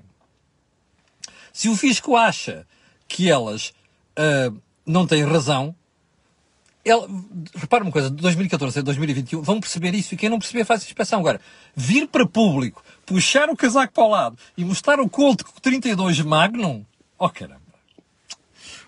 Se 1.51 1.67
o 1.67 1.75
fisco 1.75 2.15
acha 2.15 2.67
que 3.07 3.27
elas 3.27 3.73
uh, 4.15 4.55
não 4.85 5.07
têm 5.07 5.23
razão, 5.23 5.75
ele, 6.83 7.07
repara 7.55 7.83
uma 7.83 7.91
coisa, 7.91 8.11
de 8.11 8.17
2014 8.17 8.77
a 8.77 8.81
2021 8.83 9.41
vão 9.41 9.59
perceber 9.59 9.95
isso 9.95 10.13
e 10.13 10.17
quem 10.17 10.29
não 10.29 10.37
perceber 10.37 10.63
faz 10.63 10.83
a 10.83 10.85
inspeção. 10.85 11.21
Agora, 11.21 11.41
vir 11.75 12.07
para 12.07 12.27
público, 12.27 12.83
puxar 13.03 13.49
o 13.49 13.57
casaco 13.57 13.91
para 13.91 14.03
o 14.03 14.09
lado 14.09 14.37
e 14.55 14.63
mostrar 14.63 14.99
o 14.99 15.09
Colt 15.09 15.41
32 15.59 16.21
Magnum, 16.21 16.85
oh 17.17 17.29
caramba. 17.31 17.61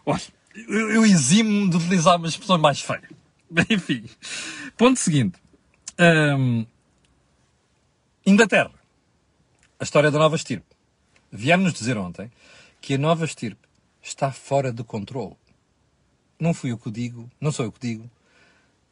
Olha, 0.05 0.21
eu, 0.53 0.91
eu 0.91 1.03
eximo 1.03 1.67
de 1.67 1.77
utilizar 1.77 2.17
uma 2.17 2.27
expressão 2.27 2.59
mais 2.59 2.79
feia. 2.79 3.09
Enfim, 3.71 4.05
ponto 4.77 4.99
seguinte. 4.99 5.39
Um, 5.99 6.63
Inglaterra. 8.29 8.73
A 9.79 9.85
história 9.85 10.11
da 10.11 10.19
nova 10.19 10.35
estirpe. 10.35 10.75
Vieram-nos 11.31 11.71
dizer 11.71 11.97
ontem 11.97 12.29
que 12.81 12.95
a 12.95 12.97
nova 12.97 13.23
estirpe 13.23 13.65
está 14.01 14.33
fora 14.33 14.69
de 14.69 14.83
controle. 14.83 15.37
Não 16.37 16.53
fui 16.53 16.73
eu 16.73 16.77
que 16.77 16.89
o 16.89 16.91
digo, 16.91 17.31
não 17.39 17.53
sou 17.53 17.63
eu 17.63 17.71
que 17.71 17.79
digo. 17.79 18.11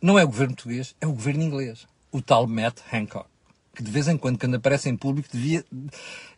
Não 0.02 0.18
é 0.18 0.24
o 0.24 0.28
governo 0.28 0.56
português, 0.56 0.96
é 1.02 1.06
o 1.06 1.12
governo 1.12 1.44
inglês. 1.44 1.86
O 2.14 2.22
tal 2.22 2.48
Matt 2.48 2.80
Hancock. 2.94 3.28
Que 3.76 3.84
de 3.84 3.92
vez 3.92 4.08
em 4.08 4.18
quando, 4.18 4.40
quando 4.40 4.56
aparece 4.56 4.88
em 4.88 4.96
público, 4.96 5.28
devia, 5.30 5.66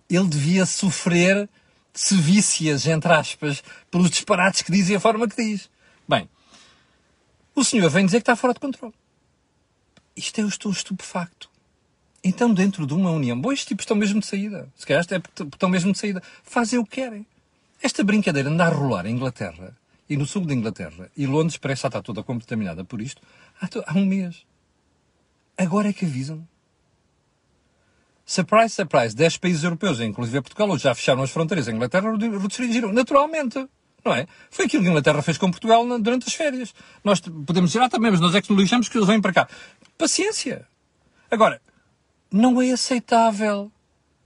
ele 0.09 0.27
devia 0.27 0.65
sofrer 0.65 1.47
sevícias, 1.93 2.87
entre 2.87 3.13
aspas, 3.13 3.63
pelos 3.91 4.09
disparates 4.09 4.63
que 4.63 4.71
diz 4.71 4.89
e 4.89 4.95
a 4.95 4.99
forma 4.99 5.27
que 5.27 5.35
diz. 5.35 5.69
Bem, 6.09 6.27
o 7.53 7.63
senhor 7.63 7.91
vem 7.91 8.07
dizer 8.07 8.17
que 8.17 8.23
está 8.23 8.35
fora 8.35 8.55
de 8.55 8.59
controle. 8.59 8.95
Isto 10.15 10.39
é 10.39 10.43
eu 10.43 10.47
estou 10.47 10.71
estupefacto. 10.71 11.47
Então, 12.27 12.53
dentro 12.53 12.85
de 12.85 12.93
uma 12.93 13.09
união, 13.09 13.39
bom, 13.39 13.53
estes 13.53 13.69
tipos 13.69 13.83
estão 13.83 13.95
mesmo 13.95 14.19
de 14.19 14.25
saída. 14.25 14.67
Se 14.75 14.85
calhar 14.85 15.01
estão 15.01 15.69
mesmo 15.69 15.93
de 15.93 15.97
saída. 15.97 16.21
Fazem 16.43 16.77
o 16.77 16.83
que 16.83 16.99
querem. 16.99 17.25
Esta 17.81 18.03
brincadeira 18.03 18.49
anda 18.49 18.65
a 18.65 18.69
rolar 18.69 19.05
em 19.05 19.13
Inglaterra 19.13 19.73
e 20.09 20.17
no 20.17 20.25
sul 20.25 20.45
da 20.45 20.53
Inglaterra 20.53 21.09
e 21.15 21.25
Londres 21.25 21.55
parece 21.55 21.87
estar 21.87 22.01
toda 22.01 22.21
contaminada 22.21 22.83
por 22.83 23.01
isto 23.01 23.21
há, 23.61 23.93
um 23.97 24.05
mês. 24.05 24.45
Agora 25.57 25.87
é 25.87 25.93
que 25.93 26.03
avisam. 26.03 26.45
Surprise, 28.25 28.75
surprise, 28.75 29.15
10 29.15 29.37
países 29.37 29.63
europeus, 29.63 30.01
inclusive 30.01 30.41
Portugal, 30.41 30.77
já 30.77 30.93
fecharam 30.93 31.23
as 31.23 31.31
fronteiras. 31.31 31.69
A 31.69 31.71
Inglaterra 31.71 32.11
restringiram, 32.41 32.91
naturalmente. 32.91 33.65
Não 34.03 34.13
é? 34.13 34.27
Foi 34.51 34.65
aquilo 34.65 34.83
que 34.83 34.89
a 34.89 34.91
Inglaterra 34.91 35.21
fez 35.21 35.37
com 35.37 35.49
Portugal 35.49 35.85
durante 35.97 36.27
as 36.27 36.33
férias. 36.33 36.75
Nós 37.05 37.21
podemos 37.21 37.71
dizer, 37.71 37.83
ah, 37.83 37.89
também, 37.89 38.11
mas 38.11 38.19
nós 38.19 38.35
é 38.35 38.41
que 38.41 38.51
nos 38.51 38.61
lixamos 38.61 38.89
que 38.89 38.97
eles 38.97 39.07
vêm 39.07 39.21
para 39.21 39.31
cá. 39.31 39.47
Paciência. 39.97 40.67
Agora, 41.31 41.61
não 42.31 42.61
é 42.61 42.71
aceitável. 42.71 43.71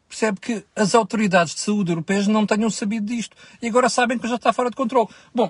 Percebe 0.08 0.40
que 0.40 0.66
as 0.76 0.94
autoridades 0.94 1.56
de 1.56 1.62
saúde 1.62 1.92
europeias 1.92 2.28
não 2.28 2.46
tenham 2.46 2.70
sabido 2.70 3.06
disto. 3.06 3.36
E 3.62 3.68
agora 3.68 3.88
sabem 3.88 4.18
que 4.18 4.28
já 4.28 4.36
está 4.36 4.52
fora 4.52 4.70
de 4.70 4.76
controle. 4.76 5.08
Bom, 5.34 5.50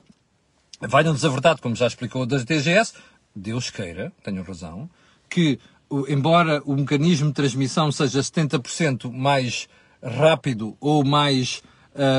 vai-nos 0.79 1.25
a 1.25 1.29
verdade, 1.29 1.61
como 1.61 1.75
já 1.75 1.87
explicou 1.87 2.25
das 2.25 2.45
DGS, 2.45 2.93
Deus 3.35 3.69
queira, 3.69 4.11
tenho 4.23 4.43
razão, 4.43 4.89
que 5.29 5.59
embora 6.07 6.61
o 6.65 6.75
mecanismo 6.75 7.29
de 7.29 7.33
transmissão 7.33 7.91
seja 7.91 8.19
70% 8.19 9.11
mais 9.11 9.67
rápido 10.01 10.75
ou 10.79 11.03
mais, 11.03 11.61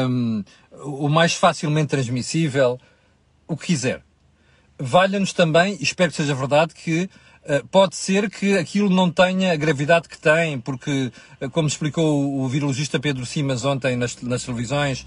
um, 0.08 0.44
ou 0.80 1.08
mais 1.08 1.34
facilmente 1.34 1.88
transmissível, 1.88 2.78
o 3.46 3.56
que 3.56 3.66
quiser. 3.66 4.02
Valha-nos 4.78 5.32
também, 5.32 5.76
espero 5.80 6.10
que 6.10 6.16
seja 6.16 6.34
verdade, 6.34 6.74
que 6.74 7.08
pode 7.70 7.96
ser 7.96 8.30
que 8.30 8.56
aquilo 8.56 8.88
não 8.88 9.10
tenha 9.10 9.52
a 9.52 9.56
gravidade 9.56 10.08
que 10.08 10.18
tem, 10.18 10.60
porque, 10.60 11.12
uh, 11.40 11.50
como 11.50 11.66
explicou 11.66 12.40
o 12.40 12.48
virologista 12.48 13.00
Pedro 13.00 13.26
Simas 13.26 13.64
ontem 13.64 13.96
nas, 13.96 14.20
nas 14.22 14.44
televisões, 14.44 15.06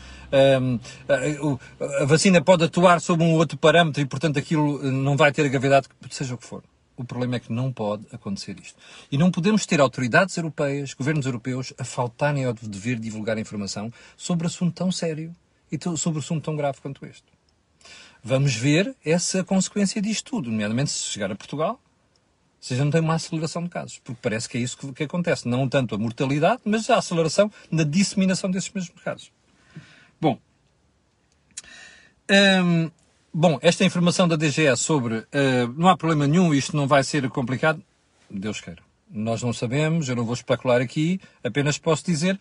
um, 0.61 0.75
uh, 0.75 1.59
a 2.01 2.05
vacina 2.05 2.41
pode 2.41 2.63
atuar 2.63 2.99
sobre 2.99 3.25
um 3.25 3.33
outro 3.33 3.57
parâmetro 3.57 4.01
e, 4.01 4.05
portanto, 4.05 4.37
aquilo 4.37 4.83
não 4.91 5.15
vai 5.15 5.31
ter 5.31 5.45
a 5.45 5.49
gravidade 5.49 5.87
que 5.87 6.15
seja 6.15 6.35
o 6.35 6.37
que 6.37 6.45
for. 6.45 6.63
O 6.97 7.03
problema 7.03 7.35
é 7.35 7.39
que 7.39 7.51
não 7.51 7.73
pode 7.73 8.05
acontecer 8.11 8.57
isto. 8.59 8.77
E 9.11 9.17
não 9.17 9.29
podemos 9.29 9.65
ter 9.65 9.81
autoridades 9.81 10.37
europeias, 10.37 10.93
governos 10.93 11.25
europeus, 11.25 11.73
a 11.77 11.83
faltarem 11.83 12.45
ao 12.45 12.53
dever 12.53 12.95
de 12.95 13.03
divulgar 13.03 13.37
informação 13.37 13.91
sobre 14.15 14.47
assunto 14.47 14.73
tão 14.75 14.91
sério 14.91 15.35
e 15.69 15.77
sobre 15.97 16.19
assunto 16.19 16.45
tão 16.45 16.55
grave 16.55 16.79
quanto 16.81 17.05
este. 17.05 17.25
Vamos 18.23 18.55
ver 18.55 18.95
essa 19.05 19.43
consequência 19.43 20.01
disto 20.01 20.31
tudo, 20.31 20.49
nomeadamente 20.49 20.89
se 20.89 21.03
chegar 21.03 21.31
a 21.31 21.35
Portugal, 21.35 21.79
seja 22.67 22.83
não 22.83 22.91
tem 22.91 23.01
uma 23.01 23.15
aceleração 23.15 23.63
de 23.63 23.69
casos, 23.69 23.99
porque 24.03 24.19
parece 24.21 24.49
que 24.49 24.57
é 24.57 24.61
isso 24.61 24.77
que, 24.77 24.91
que 24.93 25.03
acontece. 25.03 25.47
Não 25.47 25.67
tanto 25.67 25.95
a 25.95 25.97
mortalidade, 25.97 26.61
mas 26.65 26.89
a 26.89 26.97
aceleração 26.97 27.51
na 27.69 27.83
disseminação 27.83 28.49
desses 28.49 28.71
mesmos 28.71 29.01
casos. 29.01 29.31
Bom, 30.19 30.39
hum, 32.29 32.89
Bom, 33.37 33.59
esta 33.61 33.83
informação 33.83 34.29
da 34.29 34.37
DGE 34.37 34.77
sobre 34.77 35.17
uh, 35.17 35.27
não 35.75 35.89
há 35.89 35.97
problema 35.97 36.25
nenhum, 36.25 36.53
isto 36.53 36.73
não 36.73 36.87
vai 36.87 37.03
ser 37.03 37.29
complicado, 37.29 37.83
Deus 38.31 38.61
queira. 38.61 38.81
Nós 39.11 39.43
não 39.43 39.51
sabemos, 39.51 40.07
eu 40.07 40.15
não 40.15 40.23
vou 40.23 40.33
especular 40.33 40.79
aqui, 40.79 41.19
apenas 41.43 41.77
posso 41.77 42.05
dizer, 42.05 42.39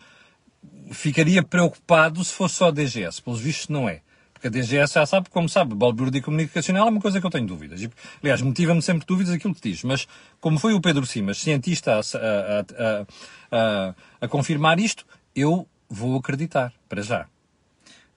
ficaria 0.91 1.43
preocupado 1.43 2.23
se 2.23 2.31
fosse 2.31 2.55
só 2.55 2.69
a 2.69 2.71
DGS. 2.71 3.21
Pelos 3.21 3.41
vistos, 3.41 3.67
não 3.67 3.89
é. 3.89 4.03
Porque 4.35 4.47
a 4.47 4.51
DGS 4.51 4.93
já 4.93 5.05
sabe, 5.05 5.29
como 5.29 5.47
sabe, 5.47 5.73
balbúrdia 5.73 6.21
comunicacional 6.21 6.87
é 6.87 6.91
uma 6.91 6.99
coisa 6.99 7.21
que 7.21 7.25
eu 7.25 7.31
tenho 7.31 7.47
dúvidas. 7.47 7.81
E, 7.81 7.89
aliás, 8.21 8.41
motiva-me 8.41 8.81
sempre 8.81 9.07
dúvidas 9.07 9.33
aquilo 9.33 9.55
que 9.55 9.61
diz. 9.69 9.81
Mas, 9.83 10.07
como 10.41 10.59
foi 10.59 10.73
o 10.73 10.81
Pedro 10.81 11.05
Simas, 11.05 11.37
cientista, 11.37 11.95
a, 11.95 11.99
a, 11.99 13.05
a, 13.49 13.95
a 14.19 14.27
confirmar 14.27 14.77
isto, 14.77 15.05
eu 15.33 15.65
vou 15.89 16.17
acreditar, 16.17 16.73
para 16.89 17.01
já. 17.01 17.27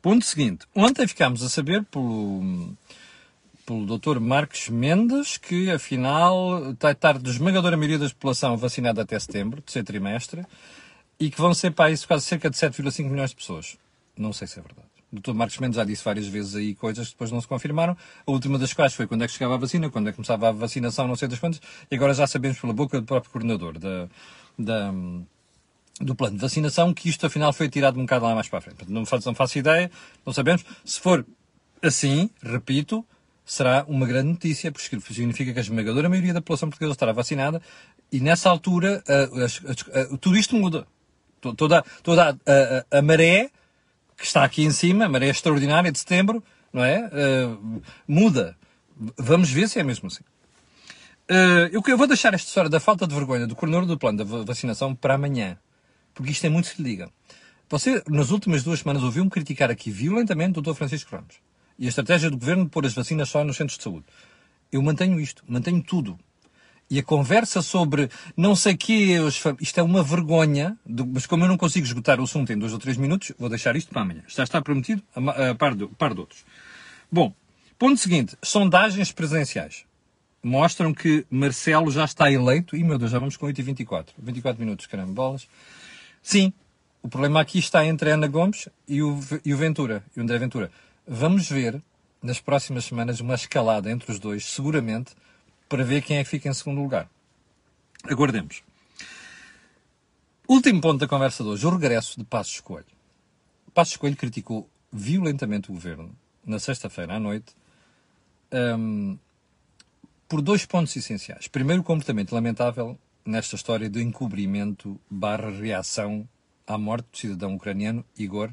Ponto 0.02 0.24
seguinte. 0.24 0.66
Ontem 0.74 1.06
ficámos 1.06 1.40
a 1.40 1.48
saber 1.48 1.84
pelo, 1.84 2.76
pelo 3.64 3.98
Dr. 3.98 4.18
Marcos 4.18 4.68
Mendes 4.68 5.36
que, 5.36 5.70
afinal, 5.70 6.72
está 6.72 6.88
a 6.90 7.28
esmagadora 7.28 7.76
maioria 7.76 7.98
da 8.00 8.08
população 8.08 8.56
vacinada 8.56 9.02
até 9.02 9.16
setembro, 9.20 9.62
terceiro 9.62 9.86
trimestre, 9.86 10.44
e 11.20 11.30
que 11.30 11.40
vão 11.40 11.54
ser 11.54 11.70
para 11.70 11.92
isso 11.92 12.08
quase 12.08 12.24
cerca 12.24 12.50
de 12.50 12.56
7,5 12.56 13.08
milhões 13.08 13.30
de 13.30 13.36
pessoas. 13.36 13.78
Não 14.16 14.32
sei 14.32 14.48
se 14.48 14.58
é 14.58 14.62
verdade. 14.62 14.97
Dr. 15.12 15.32
Marcos 15.32 15.58
Mendes 15.58 15.76
já 15.76 15.84
disse 15.84 16.04
várias 16.04 16.26
vezes 16.26 16.54
aí 16.54 16.74
coisas 16.74 17.08
que 17.08 17.14
depois 17.14 17.30
não 17.30 17.40
se 17.40 17.48
confirmaram. 17.48 17.96
A 18.26 18.30
última 18.30 18.58
das 18.58 18.72
quais 18.72 18.94
foi 18.94 19.06
quando 19.06 19.24
é 19.24 19.26
que 19.26 19.32
chegava 19.32 19.54
a 19.54 19.58
vacina, 19.58 19.88
quando 19.88 20.08
é 20.08 20.12
que 20.12 20.16
começava 20.16 20.48
a 20.48 20.52
vacinação, 20.52 21.08
não 21.08 21.16
sei 21.16 21.28
das 21.28 21.38
quantas, 21.38 21.60
e 21.90 21.94
agora 21.94 22.12
já 22.12 22.26
sabemos 22.26 22.58
pela 22.58 22.72
boca 22.72 23.00
do 23.00 23.06
próprio 23.06 23.32
coordenador 23.32 23.78
da, 23.78 24.08
da, 24.58 24.92
do 26.00 26.14
plano 26.14 26.36
de 26.36 26.42
vacinação, 26.42 26.92
que 26.92 27.08
isto 27.08 27.24
afinal 27.24 27.52
foi 27.52 27.68
tirado 27.68 27.98
um 27.98 28.02
bocado 28.02 28.26
lá 28.26 28.34
mais 28.34 28.48
para 28.48 28.58
a 28.58 28.62
frente. 28.62 28.84
Não 28.88 29.06
faço, 29.06 29.26
não 29.26 29.34
faço 29.34 29.58
ideia, 29.58 29.90
não 30.26 30.32
sabemos. 30.32 30.64
Se 30.84 31.00
for 31.00 31.24
assim, 31.82 32.28
repito, 32.42 33.04
será 33.44 33.86
uma 33.88 34.06
grande 34.06 34.28
notícia, 34.28 34.70
porque 34.70 35.00
significa 35.14 35.52
que 35.52 35.58
a 35.58 35.62
esmagadora 35.62 36.08
maioria 36.08 36.34
da 36.34 36.40
população 36.42 36.68
portuguesa 36.68 36.92
estará 36.92 37.12
vacinada 37.12 37.62
e 38.12 38.20
nessa 38.20 38.50
altura 38.50 39.02
uh, 39.08 40.12
uh, 40.12 40.18
tudo 40.18 40.36
isto 40.36 40.54
muda. 40.54 40.86
Toda, 41.56 41.84
toda 42.02 42.36
a, 42.90 43.00
maré 43.00 43.48
que 44.18 44.26
está 44.26 44.44
aqui 44.44 44.64
em 44.64 44.70
cima, 44.70 45.06
a 45.06 45.08
maré 45.08 45.28
extraordinária 45.28 45.90
de 45.90 45.98
setembro, 45.98 46.44
não 46.72 46.84
é? 46.84 47.08
muda. 48.06 48.56
Vamos 49.16 49.50
ver 49.50 49.68
se 49.68 49.78
é 49.78 49.82
mesmo 49.82 50.08
assim. 50.08 50.24
eu, 51.72 51.80
eu 51.86 51.96
vou 51.96 52.06
deixar 52.06 52.34
esta 52.34 52.48
história 52.48 52.68
da 52.68 52.80
falta 52.80 53.06
de 53.06 53.14
vergonha 53.14 53.46
do 53.46 53.54
coordenador 53.54 53.88
do 53.88 53.98
plano 53.98 54.18
da 54.24 54.44
vacinação 54.44 54.94
para 54.94 55.14
amanhã 55.14 55.56
porque 56.18 56.32
isto 56.32 56.44
é 56.44 56.48
muito 56.48 56.66
se 56.66 56.82
liga. 56.82 57.08
Você, 57.70 58.02
nas 58.08 58.32
últimas 58.32 58.64
duas 58.64 58.80
semanas, 58.80 59.04
ouviu-me 59.04 59.30
criticar 59.30 59.70
aqui 59.70 59.88
violentamente 59.88 60.58
o 60.58 60.62
Dr. 60.62 60.74
Francisco 60.74 61.14
Ramos 61.14 61.36
e 61.78 61.86
a 61.86 61.88
estratégia 61.88 62.28
do 62.28 62.36
governo 62.36 62.64
de 62.64 62.70
pôr 62.70 62.84
as 62.84 62.92
vacinas 62.92 63.28
só 63.28 63.44
nos 63.44 63.56
centros 63.56 63.78
de 63.78 63.84
saúde. 63.84 64.04
Eu 64.72 64.82
mantenho 64.82 65.20
isto, 65.20 65.44
mantenho 65.46 65.80
tudo. 65.80 66.18
E 66.90 66.98
a 66.98 67.02
conversa 67.02 67.60
sobre 67.60 68.08
não 68.36 68.56
sei 68.56 68.76
que 68.76 69.16
isto 69.60 69.78
é 69.78 69.82
uma 69.82 70.02
vergonha, 70.02 70.76
mas 71.12 71.26
como 71.26 71.44
eu 71.44 71.48
não 71.48 71.58
consigo 71.58 71.86
esgotar 71.86 72.18
o 72.18 72.24
assunto 72.24 72.52
em 72.52 72.58
dois 72.58 72.72
ou 72.72 72.78
três 72.78 72.96
minutos, 72.96 73.32
vou 73.38 73.48
deixar 73.48 73.76
isto 73.76 73.90
para 73.90 74.02
amanhã. 74.02 74.22
Já 74.26 74.42
está 74.42 74.62
prometido 74.62 75.02
a, 75.14 75.54
par, 75.54 75.74
de, 75.74 75.86
par 75.88 76.14
de 76.14 76.20
outros. 76.20 76.44
Bom, 77.12 77.34
ponto 77.78 77.98
seguinte: 77.98 78.36
sondagens 78.42 79.12
presenciais 79.12 79.84
mostram 80.42 80.94
que 80.94 81.26
Marcelo 81.30 81.90
já 81.90 82.04
está 82.04 82.30
eleito. 82.30 82.76
E 82.76 82.82
meu 82.82 82.98
Deus, 82.98 83.10
já 83.10 83.18
vamos 83.18 83.36
com 83.36 83.46
8 83.46 83.58
e 83.58 83.62
24. 83.62 84.14
24 84.18 84.60
minutos, 84.60 84.86
caramba, 84.86 85.12
bolas. 85.12 85.48
Sim, 86.22 86.52
O 87.02 87.08
problema 87.08 87.40
aqui 87.40 87.58
está 87.58 87.86
entre 87.86 88.10
Ana 88.10 88.26
Gomes 88.26 88.68
e 88.86 89.02
o, 89.02 89.18
e 89.44 89.54
o 89.54 89.56
Ventura, 89.56 90.02
e 90.16 90.20
o 90.20 90.22
André 90.22 90.38
Ventura. 90.38 90.70
Vamos 91.06 91.48
ver 91.48 91.80
nas 92.22 92.40
próximas 92.40 92.84
semanas 92.84 93.20
uma 93.20 93.34
escalada 93.34 93.90
entre 93.90 94.10
os 94.10 94.18
dois, 94.18 94.44
seguramente, 94.44 95.12
para 95.68 95.84
ver 95.84 96.02
quem 96.02 96.18
é 96.18 96.24
que 96.24 96.30
fica 96.30 96.48
em 96.48 96.54
segundo 96.54 96.80
lugar. 96.80 97.08
Aguardemos. 98.04 98.62
Último 100.48 100.80
ponto 100.80 100.98
da 100.98 101.06
conversa 101.06 101.42
de 101.42 101.50
hoje, 101.50 101.66
o 101.66 101.70
regresso 101.70 102.18
de 102.18 102.24
Passos 102.24 102.60
Coelho. 102.60 102.86
Passos 103.74 103.96
Coelho 103.96 104.16
criticou 104.16 104.68
violentamente 104.90 105.70
o 105.70 105.74
governo 105.74 106.10
na 106.44 106.58
sexta-feira 106.58 107.16
à 107.16 107.20
noite 107.20 107.54
um, 108.50 109.18
por 110.26 110.40
dois 110.40 110.64
pontos 110.64 110.96
essenciais. 110.96 111.48
Primeiro, 111.48 111.82
o 111.82 111.84
comportamento 111.84 112.32
lamentável 112.32 112.98
nesta 113.24 113.56
história 113.56 113.90
do 113.90 114.00
encobrimento 114.00 114.98
barra 115.10 115.50
reação 115.50 116.26
à 116.66 116.78
morte 116.78 117.06
do 117.10 117.18
cidadão 117.18 117.54
ucraniano 117.54 118.04
Igor 118.18 118.50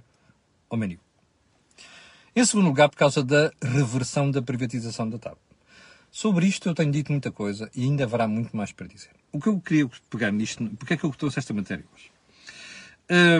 Omeniuk. 0.69 1.01
Em 2.35 2.43
segundo 2.43 2.65
lugar, 2.65 2.89
por 2.89 2.97
causa 2.97 3.23
da 3.23 3.53
reversão 3.61 4.29
da 4.29 4.41
privatização 4.41 5.09
da 5.09 5.17
TAP. 5.17 5.37
Sobre 6.15 6.47
isto 6.47 6.69
eu 6.69 6.73
tenho 6.73 6.93
dito 6.93 7.11
muita 7.11 7.29
coisa 7.29 7.69
e 7.75 7.83
ainda 7.83 8.05
haverá 8.05 8.25
muito 8.25 8.55
mais 8.55 8.71
para 8.71 8.87
dizer. 8.87 9.11
O 9.33 9.39
que 9.41 9.49
eu 9.49 9.59
queria 9.59 9.85
pegar 10.09 10.31
nisto, 10.31 10.65
porque 10.77 10.93
é 10.93 10.97
que 10.97 11.03
eu 11.03 11.11
trouxe 11.11 11.39
esta 11.39 11.53
matéria 11.53 11.83
hoje? 11.93 12.09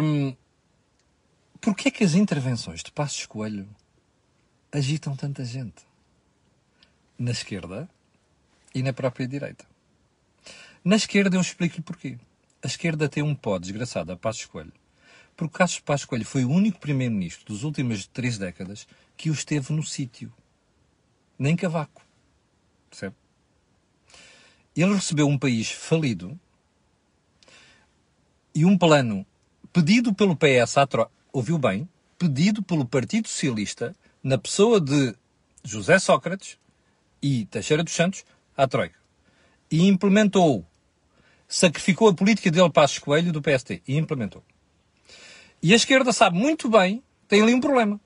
Hum, 0.04 0.36
porque 1.62 1.88
é 1.88 1.92
que 1.92 2.04
as 2.04 2.16
intervenções 2.16 2.84
de 2.84 2.92
Passos 2.92 3.26
Coelho 3.28 3.66
agitam 4.74 5.16
tanta 5.16 5.46
gente? 5.46 5.88
Na 7.18 7.32
esquerda 7.32 7.90
e 8.74 8.84
na 8.84 8.92
própria 8.92 9.26
direita. 9.26 9.66
Na 10.84 10.98
esquerda 10.98 11.38
eu 11.38 11.42
explico-lhe 11.42 11.82
porquê. 11.82 12.18
A 12.62 12.68
esquerda 12.68 13.08
tem 13.08 13.24
um 13.24 13.34
pó 13.34 13.58
desgraçado 13.58 14.12
a 14.12 14.18
Passos 14.18 14.48
Coelho. 14.48 14.74
Porque 15.38 15.58
Passos, 15.58 15.80
Passos 15.80 16.06
Coelho 16.06 16.26
foi 16.26 16.44
o 16.44 16.52
único 16.52 16.82
primeiro-ministro 16.82 17.46
dos 17.46 17.64
últimas 17.64 18.06
três 18.06 18.38
décadas 18.38 18.86
que 19.16 19.30
o 19.30 19.34
esteve 19.34 19.72
no 19.72 19.82
sítio. 19.82 20.30
Nem 21.40 21.56
Cavaco. 21.56 22.05
Percebe? 22.96 23.16
Ele 24.74 24.94
recebeu 24.94 25.28
um 25.28 25.38
país 25.38 25.70
falido 25.70 26.40
e 28.54 28.64
um 28.64 28.78
plano 28.78 29.26
pedido 29.74 30.14
pelo 30.14 30.36
PS 30.36 30.78
à 30.78 30.88
troca. 30.88 31.12
Ouviu 31.34 31.58
bem? 31.58 31.90
Pedido 32.18 32.64
pelo 32.64 32.86
Partido 32.86 33.28
Socialista, 33.28 33.94
na 34.24 34.38
pessoa 34.38 34.80
de 34.80 35.14
José 35.62 36.00
Sócrates 36.00 36.58
e 37.22 37.46
Teixeira 37.46 37.84
dos 37.84 37.94
Santos, 37.94 38.24
à 38.56 38.66
Troika. 38.66 38.98
E 39.70 39.86
implementou. 39.86 40.66
Sacrificou 41.48 42.08
a 42.08 42.14
política 42.14 42.50
dele 42.50 42.70
Passos 42.70 43.00
Coelho 43.00 43.34
do 43.34 43.42
PST. 43.42 43.84
E 43.86 43.98
implementou. 43.98 44.42
E 45.62 45.74
a 45.74 45.76
esquerda 45.76 46.14
sabe 46.14 46.38
muito 46.38 46.70
bem, 46.70 47.04
tem 47.28 47.42
ali 47.42 47.54
um 47.54 47.60
problema. 47.60 48.00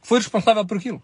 Foi 0.00 0.18
responsável 0.18 0.64
por 0.64 0.76
aquilo 0.78 1.02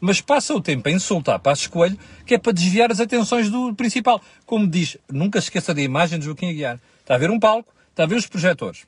mas 0.00 0.20
passa 0.20 0.54
o 0.54 0.60
tempo 0.60 0.88
a 0.88 0.92
insultar 0.92 1.38
Passos 1.38 1.66
Coelho, 1.66 1.98
que 2.24 2.34
é 2.34 2.38
para 2.38 2.52
desviar 2.52 2.90
as 2.90 3.00
atenções 3.00 3.50
do 3.50 3.74
principal. 3.74 4.20
Como 4.46 4.66
diz, 4.66 4.96
nunca 5.10 5.38
esqueça 5.38 5.74
da 5.74 5.82
imagem 5.82 6.18
de 6.18 6.26
Joaquim 6.26 6.50
Aguiar. 6.50 6.80
Está 7.00 7.14
a 7.14 7.18
ver 7.18 7.30
um 7.30 7.38
palco, 7.38 7.72
está 7.90 8.04
a 8.04 8.06
ver 8.06 8.16
os 8.16 8.26
projetores. 8.26 8.86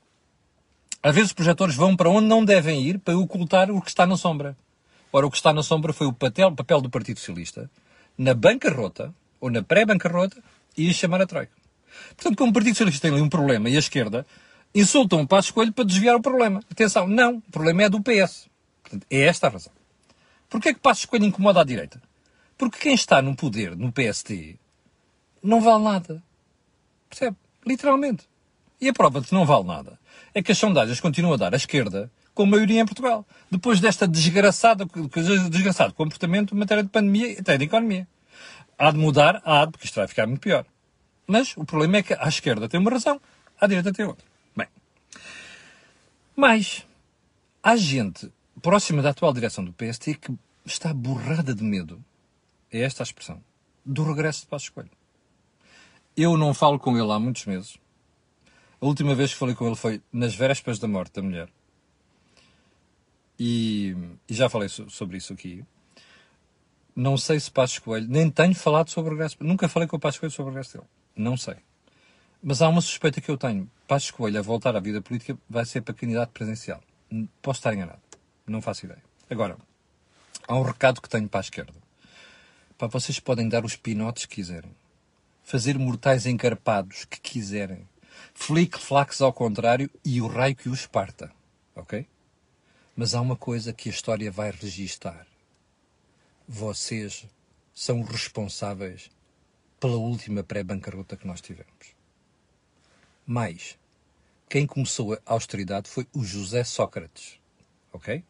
Às 1.03 1.15
vezes 1.15 1.31
os 1.31 1.35
projetores 1.35 1.75
vão 1.75 1.97
para 1.97 2.11
onde 2.11 2.27
não 2.27 2.45
devem 2.45 2.83
ir 2.83 2.99
para 2.99 3.17
ocultar 3.17 3.71
o 3.71 3.81
que 3.81 3.89
está 3.89 4.07
na 4.07 4.17
sombra. 4.17 4.57
Ora, 5.13 5.27
o 5.27 5.31
que 5.31 5.37
está 5.37 5.53
na 5.53 5.63
sombra 5.63 5.93
foi 5.93 6.07
o 6.07 6.13
papel, 6.13 6.53
papel 6.53 6.81
do 6.81 6.91
Partido 6.91 7.19
Socialista, 7.19 7.71
na 8.17 8.35
bancarrota, 8.35 9.13
ou 9.41 9.51
na 9.51 9.63
pré-bancarrota, 9.63 10.37
e 10.77 10.93
chamar 10.95 11.23
a 11.23 11.27
Troika. 11.27 11.53
Portanto, 12.15 12.37
como 12.37 12.51
o 12.51 12.53
Partido 12.53 12.75
Socialista 12.75 13.09
tem 13.09 13.13
ali 13.13 13.23
um 13.23 13.29
problema 13.29 13.69
e 13.69 13.77
a 13.77 13.79
esquerda, 13.79 14.27
insultam 14.75 15.23
o 15.23 15.27
Passos 15.27 15.51
Coelho 15.51 15.73
para 15.73 15.85
desviar 15.85 16.15
o 16.15 16.23
problema. 16.23 16.61
Atenção, 16.71 17.09
não, 17.09 17.39
o 17.39 17.51
problema 17.51 17.85
é 17.85 17.89
do 17.89 18.01
PS. 18.01 18.49
Portanto, 18.83 19.07
é 19.11 19.23
esta 19.23 19.47
a 19.47 19.51
razão. 19.51 19.73
Porquê 20.51 20.71
é 20.71 20.75
que 20.75 20.81
Passos 20.81 21.05
Coelho 21.05 21.25
incomoda 21.25 21.61
a 21.61 21.65
direita? 21.65 22.03
Porque 22.59 22.79
quem 22.81 22.95
está 22.95 23.23
no 23.23 23.37
poder, 23.37 23.77
no 23.77 23.93
PST, 23.93 24.59
não 25.43 25.61
vale 25.61 25.85
nada. 25.85 26.23
Percebe? 27.09 27.37
Literalmente. 27.65 28.29
E 28.81 28.89
a 28.89 28.93
prova 28.93 29.21
de 29.21 29.29
que 29.29 29.35
não 29.35 29.47
vale 29.47 29.65
nada 29.65 29.99
é 30.35 30.43
que 30.43 30.53
as 30.53 30.59
sondagens 30.59 31.01
continuam 31.01 31.35
a 31.35 31.37
dar 31.37 31.55
à 31.55 31.57
esquerda 31.57 32.11
com 32.35 32.45
maioria 32.47 32.81
em 32.81 32.85
Portugal. 32.85 33.27
Depois 33.51 33.81
desta 33.81 34.09
desgraçada, 34.09 34.85
desgraçado 35.49 35.95
comportamento 35.95 36.55
em 36.55 36.59
matéria 36.59 36.83
de 36.83 36.89
pandemia 36.89 37.33
e 37.33 37.39
até 37.39 37.57
de 37.57 37.65
economia. 37.65 38.07
Há 38.77 38.91
de 38.91 38.99
mudar, 38.99 39.41
há 39.45 39.65
de, 39.65 39.73
porque 39.73 39.87
isto 39.87 39.97
vai 39.97 40.09
ficar 40.09 40.27
muito 40.27 40.41
pior. 40.41 40.65
Mas 41.27 41.57
o 41.57 41.65
problema 41.65 41.99
é 41.99 42.03
que 42.03 42.13
a 42.15 42.29
esquerda 42.29 42.69
tem 42.69 42.81
uma 42.81 42.91
razão, 42.91 43.21
a 43.61 43.67
direita 43.67 43.93
tem 43.93 44.05
outra. 44.05 44.27
Bem. 44.57 44.67
Mas 46.35 46.85
há 47.63 47.77
gente 47.77 48.33
próxima 48.61 49.03
da 49.03 49.11
atual 49.11 49.33
direção 49.33 49.65
do 49.65 49.73
PST 49.73 50.15
que 50.15 50.33
está 50.65 50.93
borrada 50.93 51.55
de 51.55 51.65
medo, 51.65 52.03
é 52.71 52.81
esta 52.81 53.03
a 53.03 53.05
expressão, 53.05 53.43
do 53.85 54.05
regresso 54.05 54.43
de 54.43 54.47
Passos 54.47 54.69
Coelho. 54.69 54.91
Eu 56.17 56.37
não 56.37 56.53
falo 56.53 56.79
com 56.79 56.97
ele 56.97 57.11
há 57.11 57.19
muitos 57.19 57.47
meses. 57.47 57.79
A 58.81 58.87
última 58.87 59.15
vez 59.15 59.33
que 59.33 59.39
falei 59.39 59.55
com 59.55 59.67
ele 59.67 59.77
foi 59.77 60.03
nas 60.13 60.35
vésperas 60.35 60.79
da 60.79 60.89
morte 60.89 61.13
da 61.15 61.23
mulher. 61.23 61.49
E, 63.39 63.97
e 64.29 64.35
já 64.35 64.49
falei 64.49 64.69
so, 64.69 64.89
sobre 64.91 65.17
isso 65.17 65.33
aqui. 65.33 65.65
Não 66.95 67.17
sei 67.17 67.41
se 67.41 67.51
Passos 67.51 67.79
Coelho, 67.79 68.07
nem 68.09 68.31
tenho 68.31 68.55
falado 68.55 68.91
sobre 68.91 69.11
o 69.11 69.15
regresso. 69.15 69.37
Nunca 69.41 69.69
falei 69.69 69.89
com 69.89 69.97
o 69.97 70.01
Passos 70.01 70.21
Coelho 70.21 70.33
sobre 70.33 70.51
o 70.51 70.55
regresso 70.55 70.79
dele. 70.79 70.89
Não 71.17 71.37
sei. 71.37 71.57
Mas 72.43 72.61
há 72.61 72.69
uma 72.69 72.81
suspeita 72.81 73.21
que 73.21 73.31
eu 73.31 73.39
tenho. 73.39 73.71
Passos 73.87 74.11
Coelho 74.11 74.39
a 74.39 74.43
voltar 74.43 74.77
à 74.77 74.81
vida 74.81 75.01
política 75.01 75.39
vai 75.49 75.65
ser 75.65 75.81
para 75.83 75.95
candidato 75.95 76.31
presidencial. 76.31 76.83
Posso 77.41 77.61
estar 77.61 77.75
enganado. 77.75 78.10
Não 78.47 78.61
faço 78.61 78.87
ideia. 78.87 79.03
Agora, 79.29 79.57
há 80.47 80.57
um 80.57 80.63
recado 80.63 81.01
que 81.01 81.09
tenho 81.09 81.29
para 81.29 81.41
a 81.41 81.43
esquerda. 81.43 81.75
Para 82.77 82.89
vocês 82.89 83.21
podem 83.21 83.49
dar 83.49 83.65
os 83.65 83.77
pinotes 83.77 84.27
que 84.27 84.37
quiserem. 84.37 84.75
Fazer 85.45 85.79
mortais 85.79 86.27
encarpados 86.27 87.05
que 87.05 87.21
quiserem. 87.21 87.89
Flick-flacks 88.35 89.21
ao 89.21 89.33
contrário 89.33 89.91
e 90.05 90.21
o 90.21 90.27
raio 90.27 90.57
que 90.57 90.69
os 90.69 90.87
parta. 90.87 91.31
Ok? 91.75 92.07
Mas 92.97 93.15
há 93.15 93.21
uma 93.21 93.37
coisa 93.37 93.73
que 93.73 93.89
a 93.89 93.93
história 93.93 94.31
vai 94.31 94.51
registar. 94.51 95.27
Vocês 96.47 97.27
são 97.75 98.03
responsáveis 98.03 99.11
pela 99.79 99.97
última 99.97 100.43
pré-bancarrota 100.43 101.17
que 101.17 101.27
nós 101.27 101.41
tivemos. 101.41 101.95
Mais, 103.27 103.79
quem 104.49 104.67
começou 104.67 105.15
a 105.15 105.21
austeridade 105.27 105.89
foi 105.89 106.07
o 106.13 106.25
José 106.25 106.65
Sócrates. 106.65 107.39
Ok? 107.93 108.25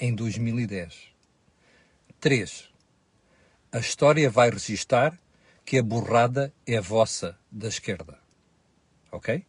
Em 0.00 0.14
2010. 0.14 0.94
3. 2.18 2.64
A 3.70 3.78
história 3.78 4.30
vai 4.30 4.50
registar 4.50 5.16
que 5.64 5.78
a 5.78 5.82
borrada 5.82 6.52
é 6.66 6.80
vossa, 6.80 7.36
da 7.52 7.68
esquerda. 7.68 8.18
Ok? 9.12 9.44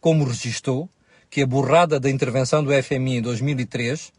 Como 0.00 0.24
registou 0.24 0.88
que 1.28 1.42
a 1.42 1.46
borrada 1.46 2.00
da 2.00 2.10
intervenção 2.10 2.64
do 2.64 2.70
FMI 2.82 3.18
em 3.18 3.22
2003, 3.22 4.12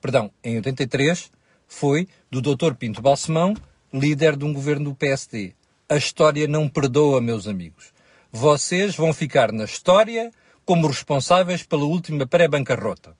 perdão, 0.00 0.30
em 0.44 0.56
83, 0.56 1.30
foi 1.66 2.06
do 2.30 2.40
Dr. 2.40 2.74
Pinto 2.74 3.00
Balsemão, 3.00 3.54
líder 3.92 4.36
de 4.36 4.44
um 4.44 4.52
governo 4.52 4.90
do 4.90 4.94
PSD. 4.94 5.54
A 5.88 5.96
história 5.96 6.46
não 6.46 6.68
perdoa, 6.68 7.20
meus 7.20 7.48
amigos. 7.48 7.92
Vocês 8.30 8.94
vão 8.94 9.12
ficar 9.12 9.50
na 9.50 9.64
história 9.64 10.30
como 10.64 10.88
responsáveis 10.88 11.62
pela 11.62 11.84
última 11.84 12.26
pré-bancarrota. 12.26 13.16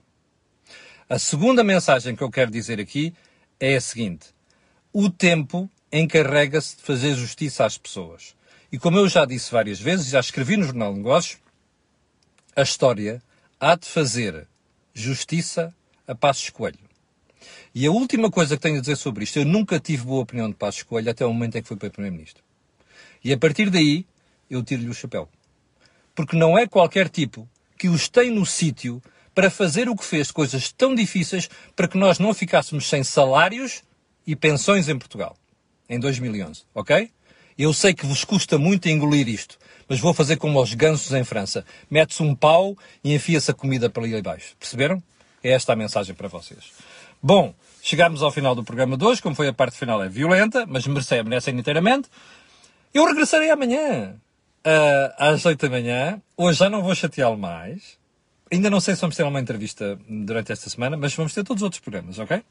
A 1.08 1.20
segunda 1.20 1.62
mensagem 1.62 2.16
que 2.16 2.22
eu 2.22 2.30
quero 2.30 2.50
dizer 2.50 2.80
aqui 2.80 3.14
é 3.60 3.76
a 3.76 3.80
seguinte: 3.80 4.26
o 4.92 5.08
tempo 5.08 5.70
encarrega-se 5.92 6.76
de 6.76 6.82
fazer 6.82 7.14
justiça 7.14 7.64
às 7.64 7.78
pessoas. 7.78 8.34
E 8.72 8.78
como 8.78 8.98
eu 8.98 9.08
já 9.08 9.24
disse 9.24 9.52
várias 9.52 9.78
vezes, 9.78 10.08
já 10.08 10.18
escrevi 10.18 10.56
no 10.56 10.64
Jornal 10.64 10.92
de 10.92 10.98
Negócios, 10.98 11.38
a 12.56 12.62
história 12.62 13.22
há 13.60 13.76
de 13.76 13.86
fazer 13.86 14.48
justiça 14.92 15.72
a 16.08 16.14
Passos 16.14 16.50
Coelho. 16.50 16.80
E 17.72 17.86
a 17.86 17.92
última 17.92 18.28
coisa 18.28 18.56
que 18.56 18.62
tenho 18.62 18.78
a 18.78 18.80
dizer 18.80 18.96
sobre 18.96 19.22
isto, 19.22 19.38
eu 19.38 19.44
nunca 19.44 19.78
tive 19.78 20.04
boa 20.04 20.22
opinião 20.22 20.50
de 20.50 20.56
Passos 20.56 20.82
Coelho 20.82 21.12
até 21.12 21.24
o 21.24 21.32
momento 21.32 21.56
em 21.56 21.62
que 21.62 21.68
foi 21.68 21.76
para 21.76 21.88
Primeiro-Ministro. 21.88 22.42
E 23.22 23.32
a 23.32 23.38
partir 23.38 23.70
daí, 23.70 24.04
eu 24.50 24.60
tiro-lhe 24.60 24.88
o 24.88 24.94
chapéu. 24.94 25.28
Porque 26.16 26.36
não 26.36 26.58
é 26.58 26.66
qualquer 26.66 27.08
tipo 27.08 27.48
que 27.78 27.88
os 27.88 28.08
tem 28.08 28.28
no 28.28 28.44
sítio 28.44 29.00
para 29.36 29.50
fazer 29.50 29.86
o 29.86 29.94
que 29.94 30.02
fez, 30.02 30.30
coisas 30.30 30.72
tão 30.72 30.94
difíceis 30.94 31.50
para 31.76 31.86
que 31.86 31.98
nós 31.98 32.18
não 32.18 32.32
ficássemos 32.32 32.88
sem 32.88 33.04
salários 33.04 33.82
e 34.26 34.34
pensões 34.34 34.88
em 34.88 34.98
Portugal, 34.98 35.36
em 35.90 36.00
2011, 36.00 36.62
ok? 36.74 37.10
Eu 37.58 37.70
sei 37.74 37.92
que 37.92 38.06
vos 38.06 38.24
custa 38.24 38.56
muito 38.56 38.88
engolir 38.88 39.28
isto, 39.28 39.58
mas 39.86 40.00
vou 40.00 40.14
fazer 40.14 40.38
como 40.38 40.58
aos 40.58 40.72
gansos 40.72 41.12
em 41.12 41.22
França. 41.22 41.66
Mete-se 41.90 42.22
um 42.22 42.34
pau 42.34 42.74
e 43.04 43.14
enfia-se 43.14 43.50
a 43.50 43.54
comida 43.54 43.90
para 43.90 44.04
ali 44.04 44.16
abaixo. 44.16 44.56
Perceberam? 44.58 45.02
É 45.44 45.50
esta 45.50 45.74
a 45.74 45.76
mensagem 45.76 46.14
para 46.14 46.28
vocês. 46.28 46.72
Bom, 47.22 47.54
chegámos 47.82 48.22
ao 48.22 48.32
final 48.32 48.54
do 48.54 48.64
programa 48.64 48.96
de 48.96 49.04
hoje. 49.04 49.20
Como 49.20 49.34
foi 49.34 49.48
a 49.48 49.52
parte 49.52 49.76
final, 49.76 50.02
é 50.02 50.08
violenta, 50.08 50.64
mas 50.66 50.86
merece, 50.86 51.22
merece 51.22 51.50
inteiramente. 51.50 52.08
Eu 52.92 53.04
regressarei 53.04 53.50
amanhã, 53.50 54.16
uh, 54.66 55.14
às 55.18 55.44
8 55.44 55.60
da 55.60 55.70
manhã. 55.70 56.22
Hoje 56.38 56.58
já 56.58 56.70
não 56.70 56.82
vou 56.82 56.94
chateá-lo 56.94 57.36
mais 57.36 57.98
ainda 58.50 58.70
não 58.70 58.80
sei 58.80 58.94
se 58.94 59.00
vamos 59.00 59.16
ter 59.16 59.22
uma 59.22 59.40
entrevista 59.40 59.98
durante 60.08 60.52
esta 60.52 60.70
semana, 60.70 60.96
mas 60.96 61.14
vamos 61.14 61.34
ter 61.34 61.44
todos 61.44 61.62
os 61.62 61.64
outros 61.64 61.80
programas, 61.80 62.18
ok? 62.18 62.42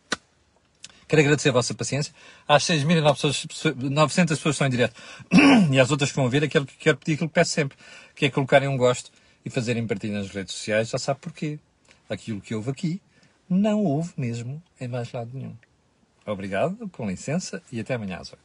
Quero 1.08 1.22
agradecer 1.22 1.50
a 1.50 1.52
vossa 1.52 1.74
paciência. 1.74 2.14
Às 2.48 2.64
6.900 2.64 4.28
pessoas 4.28 4.42
que 4.42 4.50
estão 4.50 4.68
em 4.68 4.70
direto 4.70 5.00
e 5.72 5.80
às 5.80 5.92
outras 5.92 6.10
que 6.10 6.16
vão 6.16 6.30
ver, 6.30 6.48
quero, 6.50 6.66
quero 6.66 6.98
pedir 6.98 7.14
aquilo 7.14 7.30
que 7.30 7.36
peço 7.36 7.52
sempre, 7.52 7.78
que 8.16 8.26
é 8.26 8.30
colocarem 8.30 8.68
um 8.68 8.78
gosto 8.78 9.12
e 9.46 9.50
fazerem 9.50 9.86
partilha 9.86 10.18
nas 10.18 10.30
redes 10.30 10.54
sociais. 10.54 10.90
Já 10.90 10.98
sabe 10.98 11.20
porquê. 11.20 11.60
Aquilo 12.10 12.40
que 12.40 12.54
houve 12.54 12.70
aqui, 12.70 13.02
não 13.50 13.84
houve 13.84 14.14
mesmo 14.16 14.62
em 14.80 14.88
mais 14.88 15.12
lado 15.12 15.32
nenhum. 15.34 15.56
Obrigado, 16.26 16.88
com 16.90 17.08
licença 17.08 17.62
e 17.72 17.80
até 17.80 17.96
amanhã 17.96 18.18
às 18.18 18.32
8. 18.32 18.45